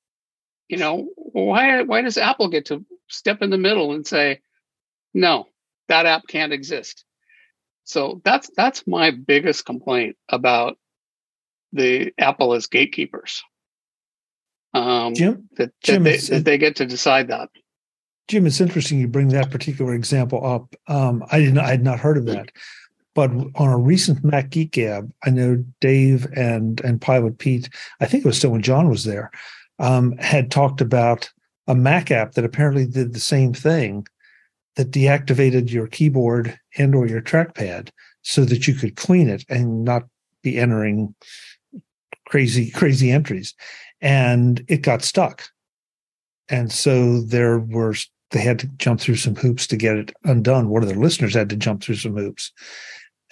you 0.69 0.77
know, 0.77 1.09
why 1.17 1.83
why 1.83 2.03
does 2.03 2.19
Apple 2.19 2.49
get 2.49 2.67
to 2.67 2.85
step 3.09 3.43
in 3.43 3.51
the 3.51 3.59
middle 3.59 3.93
and 3.93 4.07
say, 4.07 4.41
no, 5.15 5.47
that 5.89 6.07
app 6.07 6.27
can't 6.29 6.53
exist? 6.53 7.05
So 7.85 8.21
that's 8.25 8.51
that's 8.57 8.87
my 8.87 9.11
biggest 9.11 9.65
complaint 9.65 10.17
about 10.29 10.77
the 11.73 12.13
Apple 12.19 12.55
as 12.55 12.67
gatekeepers. 12.67 13.43
Um, 14.75 15.15
Jim, 15.15 15.49
that, 15.57 15.73
Jim, 15.83 16.03
they, 16.03 16.19
that 16.19 16.45
they 16.45 16.59
get 16.59 16.77
to 16.77 16.87
decide 16.87 17.29
that. 17.29 17.49
Jim, 18.29 18.47
it's 18.47 18.61
interesting 18.61 19.01
you 19.01 19.09
bring 19.09 19.29
that 19.29 19.51
particular 19.51 19.95
example 19.95 20.45
up. 20.47 20.75
Um, 20.87 21.25
I 21.33 21.41
didn't, 21.41 21.59
I 21.59 21.69
had 21.69 21.83
not 21.83 21.99
heard 21.99 22.19
of 22.19 22.27
that, 22.27 22.53
but 23.15 23.31
on 23.31 23.69
a 23.69 23.79
recent 23.79 24.23
Mac 24.23 24.51
Geek 24.51 24.73
Gab, 24.73 25.11
I 25.25 25.31
know 25.31 25.65
Dave 25.81 26.27
and 26.37 26.81
and 26.83 27.01
Pilot 27.01 27.39
Pete. 27.39 27.71
I 28.01 28.07
think 28.07 28.25
it 28.25 28.29
was 28.29 28.37
still 28.37 28.51
when 28.51 28.63
John 28.63 28.89
was 28.89 29.05
there. 29.05 29.31
Um, 29.79 30.17
had 30.19 30.51
talked 30.51 30.81
about 30.81 31.31
a 31.67 31.75
Mac 31.75 32.11
app 32.11 32.33
that 32.33 32.45
apparently 32.45 32.87
did 32.87 33.15
the 33.15 33.21
same 33.21 33.55
thing, 33.55 34.07
that 34.77 34.91
deactivated 34.91 35.71
your 35.71 35.87
keyboard 35.87 36.59
and 36.77 36.95
or 36.95 37.07
your 37.07 37.21
trackpad 37.21 37.91
so 38.23 38.45
that 38.45 38.69
you 38.69 38.75
could 38.75 38.97
clean 38.97 39.29
it 39.29 39.45
and 39.49 39.85
not 39.85 40.05
be 40.43 40.59
entering 40.59 41.15
crazy 42.27 42.71
crazy 42.71 43.11
entries 43.11 43.55
and 44.01 44.65
it 44.69 44.83
got 44.83 45.03
stuck. 45.03 45.45
And 46.49 46.71
so 46.73 47.21
there 47.23 47.59
were 47.59 47.95
they 48.31 48.41
had 48.41 48.59
to 48.61 48.67
jump 48.79 49.01
through 49.01 49.17
some 49.17 49.35
hoops 49.35 49.67
to 49.69 49.77
get 49.77 49.97
it 49.97 50.13
undone. 50.25 50.69
One 50.69 50.83
of 50.83 50.89
their 50.89 50.99
listeners 50.99 51.35
had 51.35 51.49
to 51.51 51.57
jump 51.57 51.83
through 51.83 51.97
some 51.97 52.17
hoops. 52.17 52.53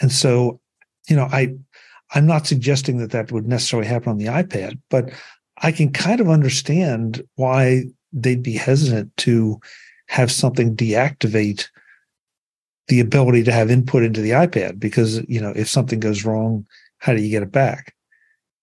And 0.00 0.10
so, 0.10 0.60
you 1.08 1.16
know, 1.16 1.28
I 1.30 1.54
I'm 2.14 2.26
not 2.26 2.46
suggesting 2.46 2.98
that 2.98 3.10
that 3.10 3.32
would 3.32 3.46
necessarily 3.46 3.88
happen 3.88 4.10
on 4.10 4.18
the 4.18 4.26
iPad, 4.26 4.78
but 4.90 5.10
I 5.58 5.72
can 5.72 5.92
kind 5.92 6.20
of 6.20 6.28
understand 6.28 7.22
why 7.34 7.84
they'd 8.12 8.42
be 8.42 8.54
hesitant 8.54 9.16
to 9.18 9.60
have 10.08 10.30
something 10.30 10.76
deactivate 10.76 11.68
the 12.88 13.00
ability 13.00 13.42
to 13.42 13.52
have 13.52 13.70
input 13.70 14.04
into 14.04 14.20
the 14.20 14.30
iPad 14.30 14.78
because 14.78 15.20
you 15.28 15.40
know 15.40 15.52
if 15.56 15.68
something 15.68 16.00
goes 16.00 16.24
wrong, 16.24 16.66
how 16.98 17.12
do 17.12 17.20
you 17.20 17.30
get 17.30 17.42
it 17.42 17.52
back? 17.52 17.94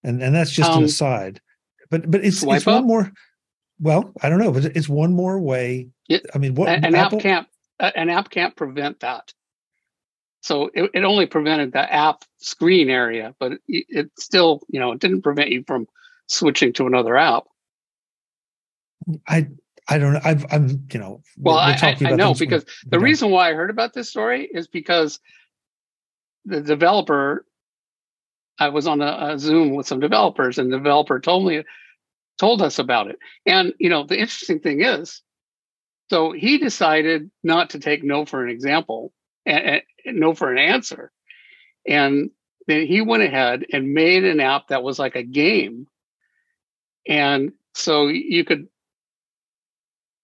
And 0.03 0.21
and 0.21 0.33
that's 0.33 0.51
just 0.51 0.71
um, 0.71 0.79
an 0.79 0.85
aside. 0.85 1.41
But 1.89 2.09
but 2.09 2.23
it's 2.23 2.43
it's 2.43 2.65
one 2.65 2.87
more. 2.87 3.11
Well, 3.79 4.13
I 4.21 4.29
don't 4.29 4.39
know, 4.39 4.51
but 4.51 4.65
it's 4.65 4.87
one 4.87 5.13
more 5.13 5.39
way. 5.39 5.89
It, 6.09 6.25
I 6.33 6.37
mean, 6.37 6.55
what 6.55 6.69
an 6.69 6.95
Apple, 6.95 7.17
app 7.19 7.23
can't 7.23 7.47
an 7.79 8.09
app 8.09 8.29
can't 8.29 8.55
prevent 8.55 8.99
that. 9.01 9.33
So 10.41 10.69
it, 10.73 10.91
it 10.93 11.03
only 11.03 11.25
prevented 11.25 11.71
the 11.71 11.91
app 11.91 12.25
screen 12.37 12.89
area, 12.89 13.33
but 13.39 13.53
it, 13.67 13.85
it 13.87 14.11
still, 14.19 14.61
you 14.67 14.79
know, 14.79 14.91
it 14.91 14.99
didn't 14.99 15.21
prevent 15.21 15.51
you 15.51 15.63
from 15.65 15.87
switching 16.27 16.73
to 16.73 16.87
another 16.87 17.15
app. 17.15 17.45
I 19.27 19.47
I 19.87 19.97
don't 19.97 20.13
know. 20.13 20.21
I've, 20.23 20.45
I'm, 20.51 20.87
you 20.91 20.99
know, 20.99 21.21
well, 21.37 21.57
I, 21.57 21.71
I, 21.71 21.97
I 22.01 22.15
know 22.15 22.33
because 22.33 22.65
the 22.85 22.99
reason 22.99 23.31
why 23.31 23.49
I 23.49 23.53
heard 23.53 23.69
about 23.69 23.93
this 23.93 24.09
story 24.09 24.49
is 24.51 24.67
because 24.67 25.19
the 26.45 26.61
developer, 26.61 27.45
I 28.59 28.69
was 28.69 28.87
on 28.87 29.01
a, 29.01 29.33
a, 29.33 29.39
Zoom 29.39 29.75
with 29.75 29.87
some 29.87 29.99
developers, 29.99 30.57
and 30.57 30.71
the 30.71 30.77
developer 30.77 31.19
told 31.19 31.45
me 31.45 31.63
told 32.37 32.61
us 32.61 32.79
about 32.79 33.07
it. 33.07 33.19
And, 33.45 33.73
you 33.77 33.89
know, 33.89 34.05
the 34.05 34.17
interesting 34.17 34.59
thing 34.59 34.81
is, 34.81 35.21
so 36.13 36.31
he 36.31 36.59
decided 36.59 37.31
not 37.43 37.71
to 37.71 37.79
take 37.79 38.03
no 38.03 38.23
for 38.23 38.43
an 38.43 38.51
example 38.51 39.11
and, 39.47 39.81
and 40.05 40.19
no 40.19 40.35
for 40.35 40.51
an 40.51 40.59
answer. 40.59 41.11
And 41.87 42.29
then 42.67 42.85
he 42.85 43.01
went 43.01 43.23
ahead 43.23 43.65
and 43.73 43.95
made 43.95 44.23
an 44.23 44.39
app 44.39 44.67
that 44.67 44.83
was 44.83 44.99
like 44.99 45.15
a 45.15 45.23
game. 45.23 45.87
And 47.07 47.53
so 47.73 48.09
you 48.09 48.45
could, 48.45 48.67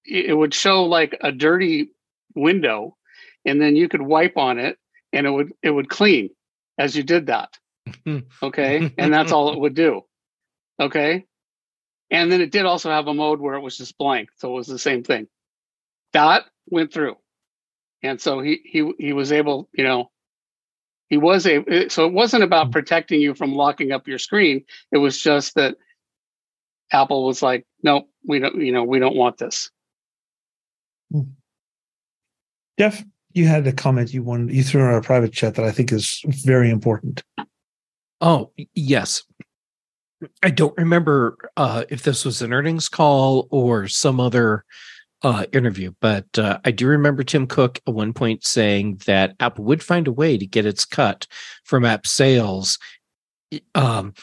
it 0.06 0.38
would 0.38 0.54
show 0.54 0.84
like 0.84 1.18
a 1.22 1.32
dirty 1.32 1.90
window 2.36 2.96
and 3.44 3.60
then 3.60 3.76
you 3.76 3.90
could 3.90 4.04
wipe 4.04 4.38
on 4.38 4.60
it 4.60 4.78
and 5.12 5.26
it 5.26 5.32
would, 5.32 5.54
it 5.64 5.72
would 5.72 5.90
clean 5.90 6.30
as 6.78 6.96
you 6.96 7.02
did 7.02 7.26
that. 7.26 7.58
okay. 8.44 8.94
and 8.96 9.12
that's 9.12 9.32
all 9.32 9.54
it 9.54 9.60
would 9.60 9.74
do. 9.74 10.02
Okay. 10.80 11.26
And 12.12 12.32
then 12.32 12.42
it 12.42 12.52
did 12.52 12.68
also 12.68 12.92
have 12.92 13.08
a 13.08 13.14
mode 13.16 13.40
where 13.40 13.56
it 13.56 13.62
was 13.62 13.76
just 13.76 13.98
blank. 13.98 14.30
So 14.38 14.52
it 14.52 14.56
was 14.56 14.68
the 14.68 14.78
same 14.78 15.04
thing. 15.04 15.28
That 16.14 16.46
went 16.68 16.94
through. 16.94 17.16
And 18.02 18.20
so 18.20 18.40
he 18.40 18.62
he 18.64 18.92
he 18.98 19.14
was 19.14 19.32
able, 19.32 19.70
you 19.74 19.84
know, 19.84 20.10
he 21.10 21.18
was 21.18 21.46
a 21.46 21.90
so 21.90 22.06
it 22.06 22.14
wasn't 22.14 22.44
about 22.44 22.68
hmm. 22.68 22.72
protecting 22.72 23.20
you 23.20 23.34
from 23.34 23.54
locking 23.54 23.92
up 23.92 24.08
your 24.08 24.20
screen. 24.20 24.64
It 24.92 24.98
was 24.98 25.20
just 25.20 25.56
that 25.56 25.76
Apple 26.92 27.26
was 27.26 27.42
like, 27.42 27.66
nope, 27.84 28.10
we 28.26 28.40
don't, 28.40 28.56
you 28.62 28.72
know, 28.72 28.84
we 28.84 29.00
don't 29.00 29.16
want 29.16 29.38
this. 29.38 29.70
Hmm. 31.12 31.22
Jeff, 32.78 33.04
you 33.34 33.46
had 33.46 33.68
a 33.68 33.74
comment 33.74 34.14
you 34.14 34.24
wanted 34.24 34.54
you 34.54 34.64
threw 34.64 34.82
in 34.82 34.88
our 34.88 35.02
private 35.02 35.34
chat 35.34 35.56
that 35.56 35.66
I 35.66 35.72
think 35.72 35.92
is 35.92 36.22
very 36.26 36.70
important. 36.70 37.24
Oh, 38.22 38.52
yes. 38.74 39.24
I 40.44 40.50
don't 40.50 40.78
remember 40.78 41.38
uh, 41.56 41.86
if 41.90 42.04
this 42.04 42.26
was 42.26 42.42
an 42.42 42.54
earnings 42.54 42.90
call 42.90 43.48
or 43.52 43.88
some 43.88 44.20
other 44.20 44.66
uh, 45.22 45.46
interview, 45.52 45.92
but 46.00 46.26
uh, 46.38 46.60
I 46.64 46.72
do 46.72 46.88
remember 46.88 47.24
Tim 47.24 47.46
Cook 47.46 47.80
at 47.86 47.94
one 47.94 48.14
point 48.14 48.46
saying 48.46 49.02
that 49.06 49.36
Apple 49.40 49.66
would 49.66 49.84
find 49.84 50.08
a 50.08 50.14
way 50.14 50.38
to 50.38 50.46
get 50.46 50.66
its 50.66 50.86
cut 50.86 51.28
from 51.66 51.86
app 51.86 52.08
sales, 52.08 52.80
um, 53.76 54.14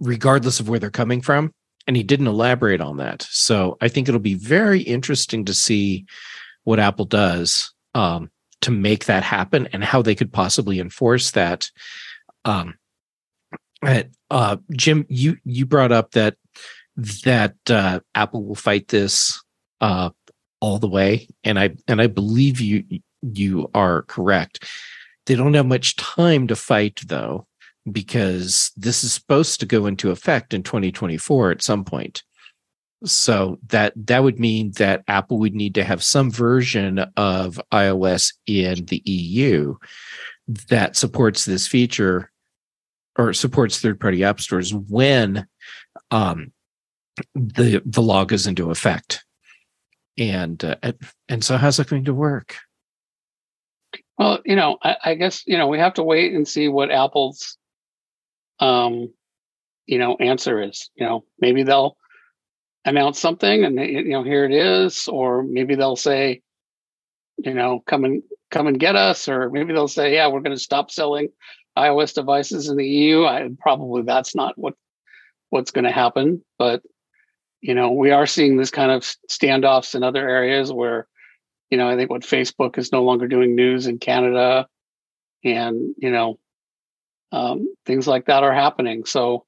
regardless 0.00 0.60
of 0.60 0.68
where 0.68 0.78
they're 0.78 0.90
coming 0.90 1.20
from. 1.20 1.52
And 1.86 1.96
he 1.96 2.02
didn't 2.02 2.26
elaborate 2.26 2.80
on 2.80 2.96
that. 2.96 3.22
So 3.30 3.76
I 3.80 3.88
think 3.88 4.08
it'll 4.08 4.18
be 4.18 4.34
very 4.34 4.80
interesting 4.80 5.44
to 5.44 5.54
see 5.54 6.06
what 6.64 6.80
Apple 6.80 7.04
does 7.04 7.72
um, 7.94 8.30
to 8.62 8.72
make 8.72 9.04
that 9.04 9.22
happen 9.22 9.68
and 9.72 9.84
how 9.84 10.02
they 10.02 10.16
could 10.16 10.32
possibly 10.32 10.80
enforce 10.80 11.30
that. 11.32 11.70
Um, 12.44 12.74
uh, 14.30 14.56
Jim, 14.72 15.06
you 15.08 15.36
you 15.44 15.66
brought 15.66 15.92
up 15.92 16.12
that 16.12 16.36
that 17.22 17.54
uh, 17.68 18.00
Apple 18.14 18.44
will 18.44 18.56
fight 18.56 18.88
this 18.88 19.40
uh, 19.80 20.10
all 20.60 20.78
the 20.78 20.88
way, 20.88 21.28
and 21.44 21.58
I 21.58 21.76
and 21.86 22.00
I 22.00 22.06
believe 22.06 22.60
you 22.60 22.84
you 23.22 23.70
are 23.74 24.02
correct. 24.02 24.64
They 25.26 25.34
don't 25.34 25.54
have 25.54 25.66
much 25.66 25.96
time 25.96 26.46
to 26.48 26.56
fight 26.56 27.00
though, 27.06 27.46
because 27.90 28.72
this 28.76 29.04
is 29.04 29.12
supposed 29.12 29.60
to 29.60 29.66
go 29.66 29.86
into 29.86 30.10
effect 30.10 30.54
in 30.54 30.62
2024 30.62 31.50
at 31.52 31.62
some 31.62 31.84
point. 31.84 32.22
So 33.04 33.58
that 33.68 33.92
that 34.06 34.22
would 34.22 34.40
mean 34.40 34.72
that 34.78 35.04
Apple 35.06 35.38
would 35.38 35.54
need 35.54 35.74
to 35.74 35.84
have 35.84 36.02
some 36.02 36.30
version 36.30 36.98
of 37.16 37.60
iOS 37.72 38.32
in 38.46 38.86
the 38.86 39.02
EU 39.04 39.76
that 40.68 40.96
supports 40.96 41.44
this 41.44 41.66
feature 41.66 42.30
or 43.18 43.32
supports 43.32 43.80
third 43.80 44.00
party 44.00 44.24
app 44.24 44.40
stores 44.40 44.72
when 44.72 45.46
um, 46.10 46.52
the 47.34 47.82
the 47.84 48.02
law 48.02 48.24
goes 48.24 48.46
into 48.46 48.70
effect. 48.70 49.25
And 50.18 50.64
uh, 50.64 50.76
and 51.28 51.44
so 51.44 51.56
how's 51.56 51.76
that 51.76 51.88
going 51.88 52.04
to 52.04 52.14
work? 52.14 52.56
Well, 54.18 54.40
you 54.46 54.56
know, 54.56 54.78
I, 54.82 54.96
I, 55.04 55.14
guess 55.14 55.42
you 55.46 55.58
know 55.58 55.66
we 55.66 55.78
have 55.78 55.94
to 55.94 56.02
wait 56.02 56.32
and 56.32 56.48
see 56.48 56.68
what 56.68 56.90
Apple's 56.90 57.58
um, 58.60 59.12
you 59.86 59.98
know, 59.98 60.16
answer 60.16 60.60
is. 60.60 60.90
You 60.94 61.06
know, 61.06 61.24
maybe 61.40 61.62
they'll 61.62 61.96
announce 62.84 63.18
something 63.18 63.64
and 63.64 63.78
you 63.78 64.10
know 64.10 64.22
here 64.22 64.44
it 64.44 64.52
is, 64.52 65.08
or 65.08 65.42
maybe 65.42 65.74
they'll 65.74 65.96
say, 65.96 66.42
you 67.38 67.54
know, 67.54 67.82
come 67.86 68.04
and 68.04 68.22
come 68.50 68.66
and 68.66 68.78
get 68.78 68.96
us, 68.96 69.28
or 69.28 69.50
maybe 69.50 69.72
they'll 69.72 69.88
say, 69.88 70.14
yeah, 70.14 70.28
we're 70.28 70.40
going 70.40 70.56
to 70.56 70.62
stop 70.62 70.90
selling 70.90 71.28
iOS 71.76 72.14
devices 72.14 72.68
in 72.68 72.76
the 72.76 72.86
EU. 72.86 73.24
I, 73.24 73.48
probably 73.58 74.02
that's 74.02 74.34
not 74.34 74.56
what 74.56 74.74
what's 75.50 75.70
going 75.70 75.84
to 75.84 75.92
happen, 75.92 76.44
but 76.58 76.82
you 77.66 77.74
know, 77.74 77.90
we 77.90 78.12
are 78.12 78.26
seeing 78.26 78.56
this 78.56 78.70
kind 78.70 78.92
of 78.92 79.02
standoffs 79.28 79.96
in 79.96 80.04
other 80.04 80.28
areas 80.28 80.72
where, 80.72 81.08
you 81.68 81.76
know, 81.76 81.88
I 81.88 81.96
think 81.96 82.10
what 82.10 82.22
Facebook 82.22 82.78
is 82.78 82.92
no 82.92 83.02
longer 83.02 83.26
doing 83.26 83.56
news 83.56 83.88
in 83.88 83.98
Canada, 83.98 84.68
and 85.42 85.92
you 85.98 86.12
know, 86.12 86.38
um, 87.32 87.74
things 87.84 88.06
like 88.06 88.26
that 88.26 88.44
are 88.44 88.54
happening. 88.54 89.04
So, 89.04 89.46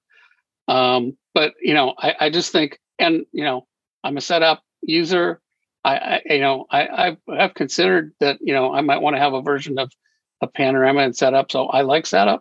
um, 0.67 1.17
but 1.33 1.55
you 1.63 1.75
know, 1.75 1.95
I, 1.97 2.15
I 2.23 2.31
just 2.31 2.51
think, 2.51 2.81
and 2.99 3.25
you 3.31 3.45
know, 3.45 3.69
I'm 4.03 4.17
a 4.17 4.21
Setapp 4.21 4.59
user. 4.83 5.41
I, 5.85 5.97
I 5.97 6.23
you 6.25 6.41
know, 6.41 6.67
I, 6.69 7.17
I've, 7.29 7.55
considered 7.55 8.15
that, 8.19 8.39
you 8.41 8.53
know, 8.53 8.75
I 8.75 8.81
might 8.81 9.01
want 9.01 9.15
to 9.15 9.21
have 9.21 9.33
a 9.33 9.43
version 9.43 9.79
of 9.79 9.93
a 10.41 10.49
Panorama 10.49 11.03
and 11.03 11.15
Setapp. 11.15 11.53
So 11.53 11.67
I 11.67 11.83
like 11.83 12.03
Setapp, 12.03 12.41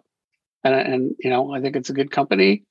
and 0.63 0.74
and 0.74 1.16
you 1.20 1.30
know, 1.30 1.54
I 1.54 1.62
think 1.62 1.76
it's 1.76 1.92
a 1.92 2.00
good 2.00 2.10
company. 2.10 2.63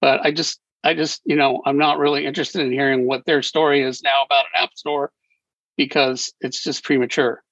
But 0.00 0.20
I 0.20 0.30
just, 0.30 0.60
I 0.84 0.92
just, 0.94 1.22
you 1.24 1.34
know, 1.34 1.62
I'm 1.64 1.78
not 1.78 1.98
really 1.98 2.26
interested 2.26 2.60
in 2.60 2.70
hearing 2.70 3.06
what 3.06 3.24
their 3.24 3.40
story 3.40 3.82
is 3.82 4.02
now 4.02 4.22
about 4.24 4.44
an 4.52 4.62
app 4.62 4.74
store 4.74 5.10
because 5.76 6.32
it's 6.40 6.62
just 6.62 6.84
premature. 6.84 7.42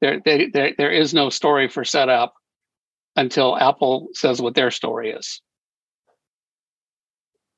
There, 0.00 0.20
they, 0.24 0.48
there, 0.48 0.72
there 0.76 0.90
is 0.90 1.14
no 1.14 1.30
story 1.30 1.68
for 1.68 1.84
Setapp 1.84 2.30
until 3.14 3.56
Apple 3.56 4.08
says 4.14 4.42
what 4.42 4.56
their 4.56 4.72
story 4.72 5.12
is. 5.12 5.40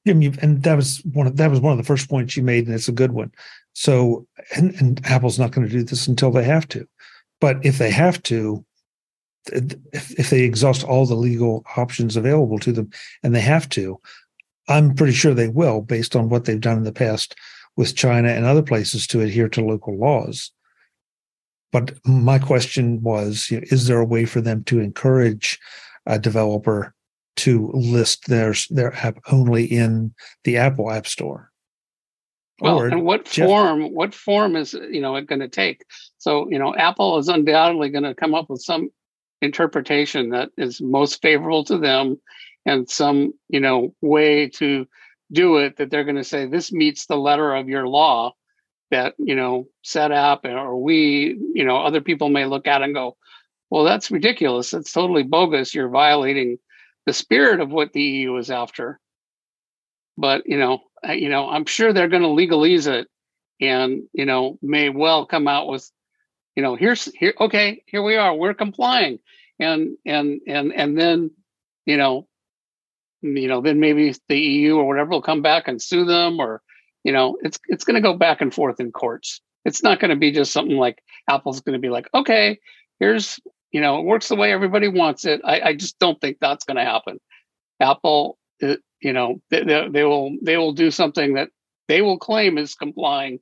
Jim, 0.06 0.20
you, 0.20 0.34
and 0.42 0.62
that 0.62 0.76
was 0.76 1.02
one 1.12 1.26
of 1.26 1.38
that 1.38 1.50
was 1.50 1.60
one 1.60 1.72
of 1.72 1.78
the 1.78 1.84
first 1.84 2.10
points 2.10 2.36
you 2.36 2.42
made, 2.42 2.66
and 2.66 2.74
it's 2.74 2.88
a 2.88 2.92
good 2.92 3.12
one. 3.12 3.32
So, 3.72 4.26
and, 4.54 4.74
and 4.74 5.00
Apple's 5.06 5.38
not 5.38 5.52
going 5.52 5.66
to 5.66 5.72
do 5.72 5.82
this 5.82 6.06
until 6.06 6.30
they 6.30 6.44
have 6.44 6.68
to, 6.68 6.86
but 7.40 7.64
if 7.64 7.78
they 7.78 7.90
have 7.90 8.22
to, 8.24 8.62
if, 9.46 10.10
if 10.18 10.28
they 10.28 10.42
exhaust 10.42 10.84
all 10.84 11.06
the 11.06 11.14
legal 11.14 11.64
options 11.78 12.16
available 12.16 12.58
to 12.58 12.72
them, 12.72 12.90
and 13.22 13.34
they 13.34 13.40
have 13.40 13.66
to, 13.70 13.98
I'm 14.68 14.94
pretty 14.94 15.12
sure 15.12 15.34
they 15.34 15.48
will, 15.48 15.80
based 15.80 16.16
on 16.16 16.28
what 16.28 16.44
they've 16.44 16.60
done 16.60 16.78
in 16.78 16.84
the 16.84 16.92
past 16.92 17.34
with 17.76 17.96
China 17.96 18.28
and 18.28 18.44
other 18.44 18.62
places 18.62 19.06
to 19.08 19.20
adhere 19.20 19.48
to 19.50 19.64
local 19.64 19.98
laws. 19.98 20.52
But 21.72 21.92
my 22.06 22.38
question 22.38 23.02
was, 23.02 23.50
you 23.50 23.58
know, 23.58 23.66
is 23.70 23.86
there 23.86 23.98
a 23.98 24.04
way 24.04 24.26
for 24.26 24.40
them 24.40 24.62
to 24.64 24.78
encourage 24.78 25.58
a 26.06 26.18
developer 26.18 26.94
to 27.36 27.70
list 27.74 28.28
their 28.28 28.54
their 28.70 28.94
app 28.94 29.18
only 29.32 29.64
in 29.64 30.14
the 30.44 30.56
Apple 30.56 30.90
App 30.90 31.06
Store? 31.06 31.50
Well, 32.60 32.78
or, 32.78 32.86
and 32.86 33.04
what 33.04 33.24
Jeff, 33.24 33.48
form? 33.48 33.92
What 33.92 34.14
form 34.14 34.54
is 34.54 34.74
you 34.74 35.00
know 35.00 35.16
it 35.16 35.26
going 35.26 35.40
to 35.40 35.48
take? 35.48 35.84
So 36.18 36.48
you 36.48 36.58
know, 36.58 36.74
Apple 36.76 37.18
is 37.18 37.28
undoubtedly 37.28 37.88
going 37.88 38.04
to 38.04 38.14
come 38.14 38.34
up 38.34 38.48
with 38.48 38.62
some 38.62 38.90
interpretation 39.42 40.30
that 40.30 40.50
is 40.56 40.80
most 40.80 41.20
favorable 41.20 41.64
to 41.64 41.76
them, 41.76 42.20
and 42.66 42.88
some 42.88 43.32
you 43.48 43.60
know 43.60 43.94
way 44.00 44.48
to 44.48 44.86
do 45.32 45.56
it 45.56 45.76
that 45.76 45.90
they're 45.90 46.04
going 46.04 46.16
to 46.16 46.24
say 46.24 46.46
this 46.46 46.72
meets 46.72 47.06
the 47.06 47.16
letter 47.16 47.54
of 47.54 47.68
your 47.68 47.86
law 47.86 48.32
that 48.90 49.14
you 49.18 49.34
know 49.34 49.66
Setapp 49.84 50.44
or 50.44 50.76
we 50.80 51.38
you 51.54 51.64
know 51.64 51.78
other 51.78 52.00
people 52.00 52.28
may 52.28 52.46
look 52.46 52.66
at 52.66 52.82
and 52.82 52.94
go 52.94 53.16
well 53.70 53.84
that's 53.84 54.10
ridiculous. 54.10 54.72
It's 54.72 54.92
totally 54.92 55.24
bogus. 55.24 55.74
You're 55.74 55.88
violating 55.88 56.58
the 57.06 57.12
spirit 57.12 57.60
of 57.60 57.70
what 57.70 57.92
the 57.92 58.02
eu 58.02 58.36
is 58.36 58.50
after. 58.50 59.00
But 60.16 60.46
you 60.46 60.58
know 60.58 60.80
you 61.08 61.28
know 61.28 61.48
i'm 61.50 61.66
sure 61.66 61.92
they're 61.92 62.08
going 62.08 62.22
to 62.22 62.28
legalize 62.28 62.86
it 62.86 63.08
and 63.60 64.02
you 64.12 64.24
know 64.24 64.58
may 64.62 64.88
well 64.88 65.26
come 65.26 65.48
out 65.48 65.68
with 65.68 65.90
you 66.56 66.62
know 66.62 66.76
here's 66.76 67.06
here 67.14 67.34
okay 67.40 67.82
here 67.86 68.02
we 68.02 68.16
are. 68.16 68.34
We're 68.34 68.54
complying. 68.54 69.18
And 69.58 69.96
and 70.04 70.40
and 70.46 70.72
and 70.72 70.98
then 70.98 71.30
you 71.86 71.96
know 71.96 72.26
you 73.24 73.48
know 73.48 73.60
then 73.60 73.80
maybe 73.80 74.14
the 74.28 74.38
eu 74.38 74.76
or 74.76 74.86
whatever 74.86 75.10
will 75.10 75.22
come 75.22 75.42
back 75.42 75.66
and 75.66 75.80
sue 75.80 76.04
them 76.04 76.38
or 76.38 76.60
you 77.04 77.12
know 77.12 77.38
it's 77.42 77.58
it's 77.68 77.84
going 77.84 77.94
to 77.94 78.00
go 78.00 78.14
back 78.14 78.40
and 78.40 78.54
forth 78.54 78.80
in 78.80 78.92
courts. 78.92 79.40
It's 79.64 79.82
not 79.82 79.98
going 79.98 80.10
to 80.10 80.16
be 80.16 80.30
just 80.30 80.52
something 80.52 80.76
like 80.76 81.02
apple's 81.28 81.60
going 81.60 81.72
to 81.72 81.78
be 81.78 81.88
like 81.88 82.08
okay 82.14 82.58
here's 83.00 83.40
you 83.72 83.80
know 83.80 83.98
it 83.98 84.04
works 84.04 84.28
the 84.28 84.36
way 84.36 84.52
everybody 84.52 84.88
wants 84.88 85.24
it. 85.24 85.40
I, 85.42 85.60
I 85.60 85.74
just 85.74 85.98
don't 85.98 86.20
think 86.20 86.36
that's 86.40 86.64
going 86.64 86.76
to 86.76 86.84
happen. 86.84 87.18
Apple 87.80 88.38
it, 88.60 88.80
you 89.00 89.12
know 89.12 89.40
they, 89.50 89.64
they, 89.64 89.88
they 89.88 90.04
will 90.04 90.36
they 90.42 90.56
will 90.56 90.72
do 90.72 90.90
something 90.90 91.34
that 91.34 91.48
they 91.88 92.02
will 92.02 92.18
claim 92.18 92.58
is 92.58 92.74
complying 92.74 93.40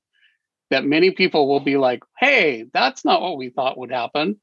that 0.71 0.85
many 0.85 1.11
people 1.11 1.49
will 1.49 1.61
be 1.61 1.77
like 1.77 2.03
hey 2.19 2.67
that's 2.73 3.05
not 3.05 3.21
what 3.21 3.37
we 3.37 3.51
thought 3.51 3.77
would 3.77 3.93
happen. 3.93 4.41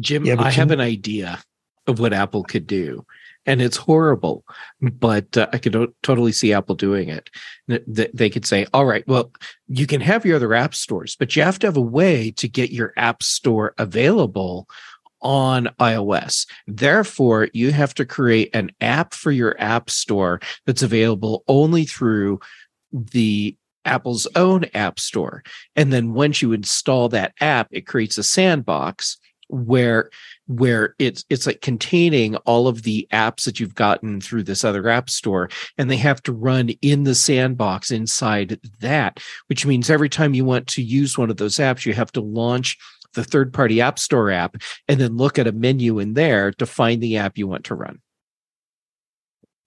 Jim 0.00 0.24
yeah, 0.24 0.34
i 0.38 0.50
jim- 0.50 0.60
have 0.60 0.70
an 0.72 0.80
idea 0.80 1.38
of 1.86 1.98
what 1.98 2.12
apple 2.12 2.44
could 2.44 2.66
do 2.66 3.04
and 3.46 3.60
it's 3.60 3.76
horrible 3.76 4.44
but 4.80 5.36
uh, 5.36 5.48
i 5.52 5.58
could 5.58 5.92
totally 6.02 6.32
see 6.32 6.52
apple 6.52 6.74
doing 6.74 7.08
it 7.08 7.30
they 7.86 8.30
could 8.30 8.46
say 8.46 8.66
all 8.72 8.84
right 8.84 9.06
well 9.06 9.32
you 9.68 9.86
can 9.86 10.00
have 10.00 10.24
your 10.24 10.36
other 10.36 10.54
app 10.54 10.74
stores 10.74 11.16
but 11.16 11.34
you 11.34 11.42
have 11.42 11.58
to 11.58 11.66
have 11.66 11.76
a 11.76 11.80
way 11.80 12.30
to 12.30 12.48
get 12.48 12.70
your 12.70 12.92
app 12.96 13.22
store 13.22 13.74
available 13.78 14.68
on 15.22 15.68
iOS. 15.78 16.46
Therefore, 16.66 17.48
you 17.52 17.72
have 17.72 17.94
to 17.94 18.04
create 18.04 18.54
an 18.54 18.70
app 18.80 19.14
for 19.14 19.30
your 19.30 19.58
app 19.60 19.88
store 19.88 20.40
that's 20.66 20.82
available 20.82 21.44
only 21.48 21.84
through 21.84 22.40
the 22.92 23.56
Apple's 23.84 24.28
own 24.36 24.64
app 24.74 25.00
store. 25.00 25.42
And 25.74 25.92
then 25.92 26.12
once 26.12 26.42
you 26.42 26.52
install 26.52 27.08
that 27.10 27.34
app, 27.40 27.68
it 27.70 27.86
creates 27.86 28.18
a 28.18 28.22
sandbox 28.22 29.18
where 29.48 30.10
where 30.46 30.94
it's 30.98 31.24
it's 31.30 31.46
like 31.46 31.60
containing 31.60 32.36
all 32.36 32.66
of 32.66 32.82
the 32.82 33.06
apps 33.12 33.44
that 33.44 33.60
you've 33.60 33.74
gotten 33.74 34.20
through 34.20 34.42
this 34.42 34.64
other 34.64 34.88
app 34.88 35.08
store 35.08 35.48
and 35.78 35.90
they 35.90 35.96
have 35.96 36.22
to 36.22 36.32
run 36.32 36.70
in 36.82 37.04
the 37.04 37.14
sandbox 37.14 37.90
inside 37.90 38.58
that 38.80 39.20
which 39.46 39.64
means 39.64 39.88
every 39.88 40.08
time 40.08 40.34
you 40.34 40.44
want 40.44 40.66
to 40.66 40.82
use 40.82 41.16
one 41.16 41.30
of 41.30 41.36
those 41.36 41.56
apps 41.56 41.86
you 41.86 41.92
have 41.92 42.10
to 42.10 42.20
launch 42.20 42.76
the 43.14 43.24
third 43.24 43.52
party 43.52 43.80
app 43.80 43.98
store 43.98 44.30
app 44.30 44.56
and 44.88 45.00
then 45.00 45.16
look 45.16 45.38
at 45.38 45.46
a 45.46 45.52
menu 45.52 45.98
in 45.98 46.14
there 46.14 46.50
to 46.52 46.66
find 46.66 47.02
the 47.02 47.18
app 47.18 47.38
you 47.38 47.46
want 47.46 47.64
to 47.64 47.74
run. 47.74 48.00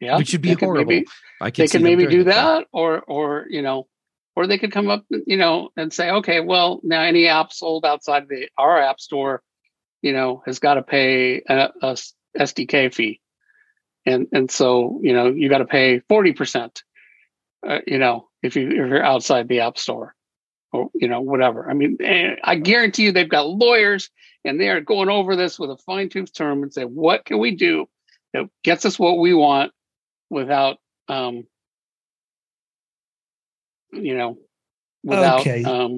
Yeah 0.02 0.18
which 0.18 0.34
would 0.34 0.42
be 0.42 0.54
horrible. 0.54 0.92
maybe, 0.92 1.06
I 1.40 1.52
they 1.52 1.68
could 1.68 1.82
maybe 1.82 2.06
do 2.08 2.26
that. 2.26 2.68
or 2.74 3.02
or 3.02 3.46
you 3.50 3.62
know 3.62 3.88
or 4.36 4.46
they 4.46 4.58
could 4.58 4.74
come 4.74 4.90
up 4.90 5.06
you 5.10 5.38
know 5.38 5.70
and 5.78 5.94
say 5.94 6.12
okay 6.12 6.42
well 6.42 6.82
now 6.84 7.02
any 7.02 7.28
app 7.28 7.54
sold 7.54 7.86
outside 7.86 8.28
the 8.28 8.50
our 8.58 8.78
app 8.78 9.00
store 9.00 9.42
you 10.06 10.14
know, 10.14 10.44
has 10.46 10.60
got 10.60 10.76
to 10.76 10.84
pay 10.84 11.42
a, 11.50 11.72
a 11.82 11.98
SDK 12.38 12.94
fee. 12.94 13.20
And, 14.06 14.28
and 14.32 14.52
so, 14.52 15.00
you 15.02 15.14
know, 15.14 15.32
you 15.32 15.50
got 15.50 15.58
to 15.58 15.66
pay 15.66 16.00
40%, 16.00 16.84
uh, 17.68 17.80
you 17.88 17.98
know, 17.98 18.28
if 18.44 18.56
you, 18.56 18.68
if 18.68 18.76
you're 18.76 19.04
outside 19.04 19.48
the 19.48 19.62
app 19.62 19.80
store 19.80 20.14
or, 20.72 20.90
you 20.94 21.08
know, 21.08 21.22
whatever. 21.22 21.68
I 21.68 21.74
mean, 21.74 21.98
eh, 22.02 22.36
I 22.44 22.54
guarantee 22.54 23.06
you 23.06 23.14
they've 23.14 23.28
got 23.28 23.48
lawyers 23.48 24.12
and 24.44 24.62
they 24.62 24.70
are 24.70 24.80
going 24.80 25.10
over 25.10 25.36
this 25.36 25.58
with 25.58 25.72
a 25.72 25.78
fine 25.78 26.10
tooth 26.10 26.32
term 26.32 26.62
and 26.62 26.72
say, 26.72 26.84
what 26.84 27.26
can 27.26 27.40
we 27.40 27.56
do 27.56 27.88
that 28.34 28.46
gets 28.64 28.86
us 28.86 29.00
what 29.00 29.18
we 29.18 29.34
want 29.34 29.72
without, 30.30 30.78
um, 31.08 31.48
you 33.92 34.16
know, 34.16 34.38
without, 35.04 35.40
okay. 35.40 35.64
um, 35.64 35.98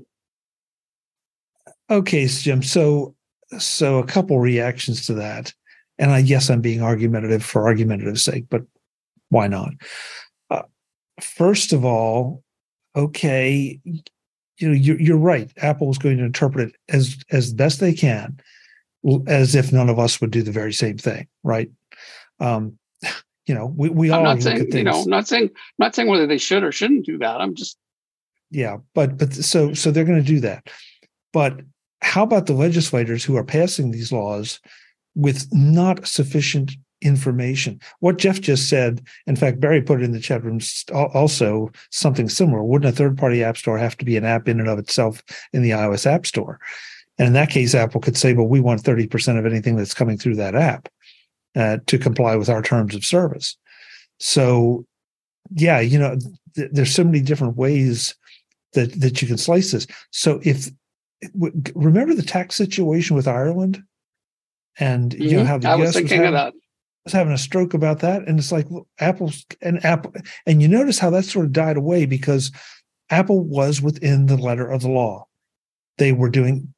okay, 1.90 2.26
Jim. 2.26 2.64
So 2.64 3.17
so 3.60 4.00
a 4.00 4.06
couple 4.06 4.40
reactions 4.40 5.06
to 5.06 5.14
that. 5.16 5.54
And 6.00 6.12
i 6.12 6.22
guess 6.22 6.50
i'm 6.50 6.62
being 6.62 6.82
argumentative 6.82 7.44
for 7.44 7.66
argumentative 7.66 8.20
sake 8.20 8.46
but 8.50 8.62
why 9.30 9.48
not? 9.48 9.72
Uh, 10.50 10.64
first 11.22 11.74
of 11.74 11.84
all 11.84 12.44
okay 12.96 13.80
you 13.84 14.68
know 14.68 14.74
you're, 14.74 15.00
you're 15.00 15.18
right. 15.18 15.52
Apple 15.58 15.90
is 15.92 15.98
going 15.98 16.18
to 16.18 16.24
interpret 16.24 16.70
it 16.70 16.76
as 16.90 17.18
as 17.32 17.54
best 17.54 17.80
they 17.80 17.94
can 17.94 18.40
as 19.28 19.56
if 19.56 19.72
none 19.72 19.90
of 19.90 20.00
us 20.00 20.20
would 20.20 20.32
do 20.32 20.42
the 20.42 20.52
very 20.52 20.74
same 20.74 20.98
thing 20.98 21.28
right? 21.44 21.70
Um 22.40 22.78
you 23.48 23.56
know 23.56 23.74
we, 23.76 23.90
we 23.90 24.12
I'm 24.12 24.20
all 24.20 24.24
not 24.26 24.42
saying 24.44 24.72
you 24.72 24.84
know 24.84 25.02
I'm 25.02 25.10
not 25.10 25.28
saying 25.28 25.50
not 25.80 25.96
saying 25.96 26.10
whether 26.10 26.28
they 26.28 26.38
should 26.38 26.64
or 26.64 26.72
shouldn't 26.72 27.06
do 27.06 27.18
that. 27.20 27.42
I'm 27.42 27.56
just 27.56 27.78
yeah 28.52 28.78
but 28.94 29.18
but 29.18 29.34
so 29.34 29.74
so 29.74 29.92
they're 29.92 30.06
going 30.06 30.24
to 30.24 30.34
do 30.34 30.42
that. 30.42 30.70
But 31.34 31.62
how 32.02 32.24
about 32.24 32.46
the 32.46 32.54
legislators 32.54 33.24
who 33.24 33.36
are 33.36 33.44
passing 33.44 33.92
these 33.92 34.12
laws 34.12 34.60
with 35.16 35.48
not 35.52 36.08
sufficient 36.08 36.74
information? 37.02 37.80
What 38.00 38.18
Jeff 38.18 38.42
just 38.42 38.70
said, 38.70 39.02
in 39.26 39.36
fact, 39.36 39.60
Barry 39.60 39.82
put 39.82 40.02
it 40.02 40.06
in 40.06 40.12
the 40.12 40.20
chat 40.20 40.44
room 40.44 40.60
also 40.94 41.72
something 41.92 42.30
similar. 42.30 42.64
Wouldn't 42.64 42.92
a 42.92 42.96
third 42.96 43.18
party 43.18 43.44
app 43.44 43.58
store 43.58 43.78
have 43.78 43.98
to 43.98 44.06
be 44.06 44.18
an 44.18 44.26
app 44.26 44.48
in 44.48 44.60
and 44.60 44.70
of 44.70 44.80
itself 44.80 45.24
in 45.54 45.62
the 45.62 45.72
iOS 45.72 46.06
App 46.06 46.26
Store? 46.26 46.60
And 47.18 47.28
in 47.28 47.34
that 47.34 47.50
case, 47.50 47.74
Apple 47.74 48.02
could 48.02 48.18
say, 48.18 48.34
well, 48.34 48.48
we 48.48 48.60
want 48.60 48.84
30% 48.84 49.40
of 49.40 49.46
anything 49.46 49.76
that's 49.76 49.94
coming 49.94 50.18
through 50.18 50.36
that 50.36 50.56
app 50.56 50.88
uh, 51.56 51.78
to 51.88 51.98
comply 51.98 52.36
with 52.36 52.50
our 52.50 52.62
terms 52.62 52.94
of 52.94 53.04
service. 53.04 53.58
So, 54.20 54.86
yeah, 55.54 55.80
you 55.80 55.98
know, 55.98 56.18
th- 56.56 56.70
there's 56.72 56.94
so 56.94 57.04
many 57.04 57.22
different 57.22 57.58
ways 57.58 58.16
that, 58.74 59.00
that 59.00 59.22
you 59.22 59.28
can 59.28 59.38
slice 59.38 59.72
this. 59.72 59.88
So 60.12 60.40
if 60.44 60.70
remember 61.76 62.14
the 62.14 62.24
tax 62.24 62.56
situation 62.56 63.16
with 63.16 63.28
Ireland, 63.28 63.84
and 64.80 65.14
you 65.14 65.20
mm-hmm. 65.20 65.38
know 65.38 65.46
how 65.46 65.58
the 65.58 65.70
I 65.70 65.76
US 65.76 65.80
was 65.80 65.94
thinking 65.94 66.22
was 66.22 66.28
of 66.28 66.34
that. 66.34 66.54
was 67.06 67.14
having 67.14 67.34
a 67.34 67.38
stroke 67.38 67.74
about 67.74 68.00
that, 68.00 68.28
and 68.28 68.40
it's 68.40 68.52
like 68.52 68.70
well, 68.70 68.88
Apple's 69.00 69.46
and 69.62 69.84
Apple, 69.86 70.14
and 70.46 70.62
you 70.62 70.68
notice 70.68 71.00
how 71.00 71.10
that 71.12 71.26
sort 71.26 71.46
of 71.46 71.52
died 71.52 71.78
away 71.78 72.06
because 72.06 72.52
Apple 73.10 73.44
was 73.44 73.82
within 73.82 74.28
the 74.28 74.38
letter 74.38 74.70
of 74.70 74.82
the 74.82 74.90
law. 74.90 75.26
They 75.98 76.12
were 76.12 76.30
doing. 76.30 76.74